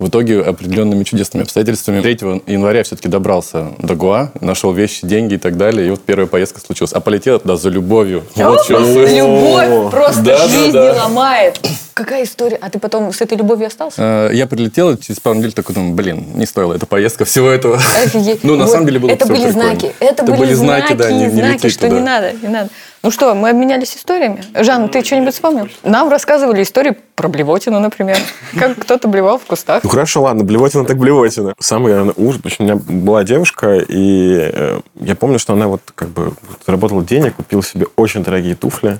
В 0.00 0.08
итоге 0.08 0.40
определенными 0.40 1.04
чудесными 1.04 1.44
обстоятельствами 1.44 2.00
3 2.00 2.42
января 2.46 2.82
все-таки 2.82 3.08
добрался 3.08 3.74
до 3.78 3.94
Гуа, 3.94 4.32
нашел 4.40 4.72
вещи, 4.72 5.06
деньги 5.06 5.34
и 5.34 5.38
так 5.38 5.56
далее. 5.56 5.86
И 5.86 5.90
вот 5.90 6.02
первая 6.02 6.26
поездка 6.26 6.58
случилась. 6.60 6.92
А 6.92 6.98
полетел 6.98 7.38
туда 7.38 7.56
за 7.56 7.68
любовью. 7.68 8.24
Вот. 8.34 8.68
Любовь 8.68 9.90
просто 9.92 10.22
Да, 10.22 10.38
да, 10.38 10.48
жизни 10.48 10.72
да. 10.72 11.04
ломает. 11.04 11.60
Какая 11.94 12.24
история? 12.24 12.58
А 12.60 12.70
ты 12.70 12.80
потом 12.80 13.12
с 13.12 13.20
этой 13.20 13.38
любовью 13.38 13.68
остался? 13.68 14.28
Э, 14.28 14.30
Я 14.34 14.46
прилетел, 14.48 14.90
и 14.90 15.00
через 15.00 15.20
пару 15.20 15.36
недель 15.36 15.52
такой 15.52 15.76
думаю, 15.76 15.94
блин, 15.94 16.26
не 16.34 16.44
стоила 16.44 16.74
эта 16.74 16.86
поездка 16.86 17.24
всего 17.24 17.48
этого. 17.48 17.76
Офигеть. 17.76 18.42
Ну, 18.42 18.56
на 18.56 18.64
Вот. 18.64 18.72
самом 18.72 18.86
деле 18.86 18.98
было 18.98 19.10
Это 19.10 19.26
были 19.26 19.44
прикольно. 19.44 19.52
знаки. 19.62 19.92
Это, 20.00 20.24
были 20.24 20.54
знаки, 20.54 20.92
да, 20.94 21.12
не- 21.12 21.26
не 21.26 21.30
знаки, 21.30 21.68
что 21.68 21.82
туда. 21.82 21.94
не 21.94 22.00
надо, 22.00 22.32
не 22.32 22.48
надо. 22.48 22.68
Ну 23.04 23.10
что, 23.12 23.34
мы 23.34 23.50
обменялись 23.50 23.94
историями. 23.96 24.42
Жан, 24.58 24.88
ты 24.88 25.04
что-нибудь 25.04 25.34
вспомнил? 25.34 25.68
Нам 25.84 26.08
рассказывали 26.08 26.62
истории 26.62 26.96
про 27.14 27.28
блевотину, 27.28 27.78
например. 27.78 28.16
Как 28.58 28.76
кто-то 28.78 29.06
блевал 29.06 29.38
в 29.38 29.44
кустах. 29.44 29.84
Ну 29.84 29.90
хорошо, 29.90 30.22
ладно, 30.22 30.42
блевотина 30.42 30.84
так 30.84 30.96
блевотина. 30.98 31.54
Самый, 31.60 31.90
наверное, 31.92 32.14
ужас. 32.16 32.36
потому 32.42 32.52
что 32.54 32.62
У 32.64 32.66
меня 32.66 32.76
была 32.76 33.22
девушка, 33.22 33.76
и 33.76 34.50
э, 34.52 34.80
я 35.00 35.14
помню, 35.14 35.38
что 35.38 35.52
она 35.52 35.68
вот 35.68 35.82
как 35.94 36.08
бы 36.08 36.32
заработала 36.66 37.04
денег, 37.04 37.36
купила 37.36 37.62
себе 37.62 37.86
очень 37.96 38.24
дорогие 38.24 38.56
туфли. 38.56 38.98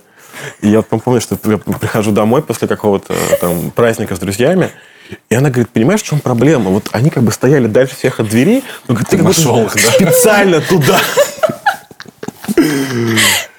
И 0.60 0.68
я 0.68 0.78
вот 0.78 1.02
помню, 1.02 1.20
что 1.20 1.38
я 1.44 1.58
прихожу 1.58 2.12
домой 2.12 2.42
после 2.42 2.68
какого-то 2.68 3.14
там 3.40 3.70
праздника 3.70 4.16
с 4.16 4.18
друзьями, 4.18 4.70
и 5.28 5.34
она 5.34 5.50
говорит, 5.50 5.70
понимаешь, 5.70 6.02
в 6.02 6.06
чем 6.06 6.20
проблема? 6.20 6.70
Вот 6.70 6.88
они 6.92 7.10
как 7.10 7.22
бы 7.22 7.32
стояли 7.32 7.66
дальше 7.66 7.94
всех 7.94 8.20
от 8.20 8.28
двери, 8.28 8.62
но 8.88 8.94
говорит, 8.94 9.08
ты 9.08 9.16
как 9.16 9.26
будто 9.26 9.40
нашел 9.40 9.64
их, 9.64 9.74
да? 9.74 9.80
специально 9.80 10.60
туда. 10.60 11.00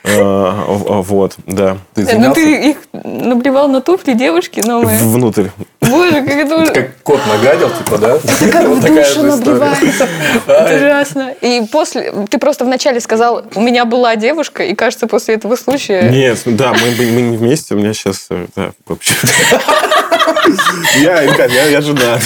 А, 0.08 0.66
а, 0.68 1.02
Вот, 1.02 1.34
да. 1.48 1.78
Ты 1.96 2.18
Ну 2.18 2.34
ты 2.34 2.70
их 2.70 2.78
наблевал 2.94 3.68
на 3.68 3.82
туфли 3.82 4.14
девушки 4.14 4.60
новые. 4.60 5.00
Внутрь. 5.00 5.48
Боже, 5.90 6.22
как 6.22 6.30
это 6.34 6.56
ужасно. 6.56 6.74
Как 6.74 6.98
кот 7.04 7.20
нагадил, 7.28 7.70
типа, 7.70 7.98
да? 7.98 8.16
Это 8.16 8.52
как 8.52 8.68
в 8.68 9.24
набивается. 9.24 10.08
Это 10.48 10.76
ужасно. 10.76 11.34
И 11.42 11.66
после, 11.72 12.12
ты 12.30 12.38
просто 12.38 12.66
вначале 12.66 13.00
сказал, 13.00 13.44
у 13.56 13.62
меня 13.62 13.86
была 13.86 14.16
девушка, 14.16 14.64
и 14.64 14.76
кажется, 14.76 15.08
после 15.08 15.36
этого 15.36 15.56
случая... 15.56 16.10
Нет, 16.10 16.40
ну 16.46 16.56
да, 16.56 16.74
мы, 16.74 16.96
мы- 16.96 17.22
не 17.22 17.38
вместе, 17.38 17.76
у 17.76 17.78
меня 17.78 17.94
сейчас, 17.94 18.28
э, 18.30 18.48
да, 18.56 18.72
в 18.86 18.94
общем. 18.94 19.16
Я, 21.00 21.22
я, 21.22 21.66
я 21.66 21.82
женат. 21.82 22.22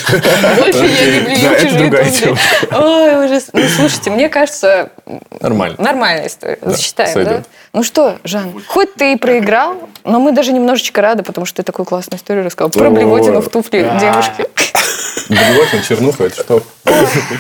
Больше 0.58 0.86
я 0.86 1.12
не 1.12 1.20
блюю 1.22 1.40
Да, 1.42 1.52
это 1.54 1.64
чужие 1.64 1.80
другая 1.80 2.12
тема. 2.12 2.38
Ой, 2.72 3.26
ужас. 3.26 3.48
Ну, 3.54 3.62
слушайте, 3.68 4.10
мне 4.10 4.30
кажется, 4.30 4.92
Нормально. 5.40 5.76
нормальная 5.80 6.28
история. 6.28 6.60
Засчитаем, 6.62 7.24
да? 7.24 7.44
Ну 7.74 7.84
что, 7.84 8.18
Жан, 8.24 8.62
хоть 8.68 8.94
ты 8.96 9.14
и 9.14 9.16
проиграл, 9.16 9.90
но 10.04 10.20
мы 10.20 10.32
даже 10.32 10.52
немножечко 10.52 11.02
рады, 11.02 11.24
потому 11.24 11.46
что 11.46 11.58
ты 11.58 11.64
такую 11.64 11.86
классную 11.86 12.20
историю 12.20 12.46
рассказал. 12.46 12.70
Про 12.72 12.90
блевотину 12.90 13.42
в 13.42 13.50
туфли 13.50 13.90
девушки. 14.00 14.46
Блевотина, 15.30 15.84
чернуха, 15.88 16.24
это 16.26 16.36
что? 16.42 16.64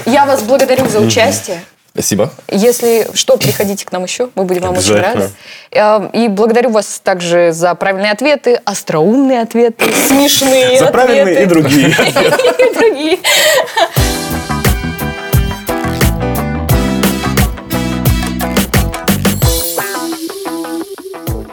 Я 0.05 0.25
вас 0.25 0.41
благодарю 0.43 0.87
за 0.87 0.99
участие. 0.99 1.61
Спасибо. 1.91 2.31
Если 2.47 3.07
что, 3.15 3.35
приходите 3.35 3.83
к 3.83 3.91
нам 3.91 4.03
еще, 4.03 4.29
мы 4.35 4.43
будем 4.43 4.61
вам 4.61 4.77
очень 4.77 4.95
рады. 4.95 5.31
Э, 5.71 6.07
И 6.13 6.27
благодарю 6.27 6.69
вас 6.69 7.01
также 7.03 7.51
за 7.51 7.73
правильные 7.73 8.11
ответы, 8.11 8.61
остроумные 8.63 9.41
ответы, 9.41 9.85
смешные 10.07 10.79
За 10.79 10.91
правильные 10.91 11.23
ответы. 11.23 11.43
и 11.43 11.45
другие. 11.47 11.87
И 11.89 12.73
другие. 12.79 13.19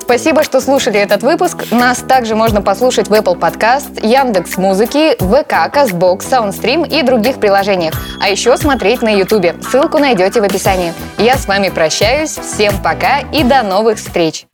Спасибо, 0.06 0.44
что 0.44 0.60
слушали 0.60 1.00
этот 1.00 1.24
выпуск. 1.24 1.64
Нас 1.72 1.98
также 1.98 2.36
можно 2.36 2.62
послушать 2.62 3.08
в 3.08 3.12
Apple 3.12 3.36
Podcast, 3.36 4.06
Яндекс 4.06 4.56
Музыки, 4.56 5.16
ВК, 5.16 5.68
Казбокс, 5.72 6.24
Саундстрим 6.26 6.84
и 6.84 7.02
других 7.02 7.40
приложениях. 7.40 7.92
А 8.20 8.28
еще 8.28 8.56
смотреть 8.56 9.02
на 9.02 9.08
Ютубе. 9.08 9.56
Ссылку 9.68 9.98
найдете 9.98 10.40
в 10.40 10.44
описании. 10.44 10.94
Я 11.18 11.36
с 11.36 11.48
вами 11.48 11.70
прощаюсь. 11.70 12.38
Всем 12.38 12.80
пока 12.84 13.18
и 13.32 13.42
до 13.42 13.64
новых 13.64 13.98
встреч. 13.98 14.46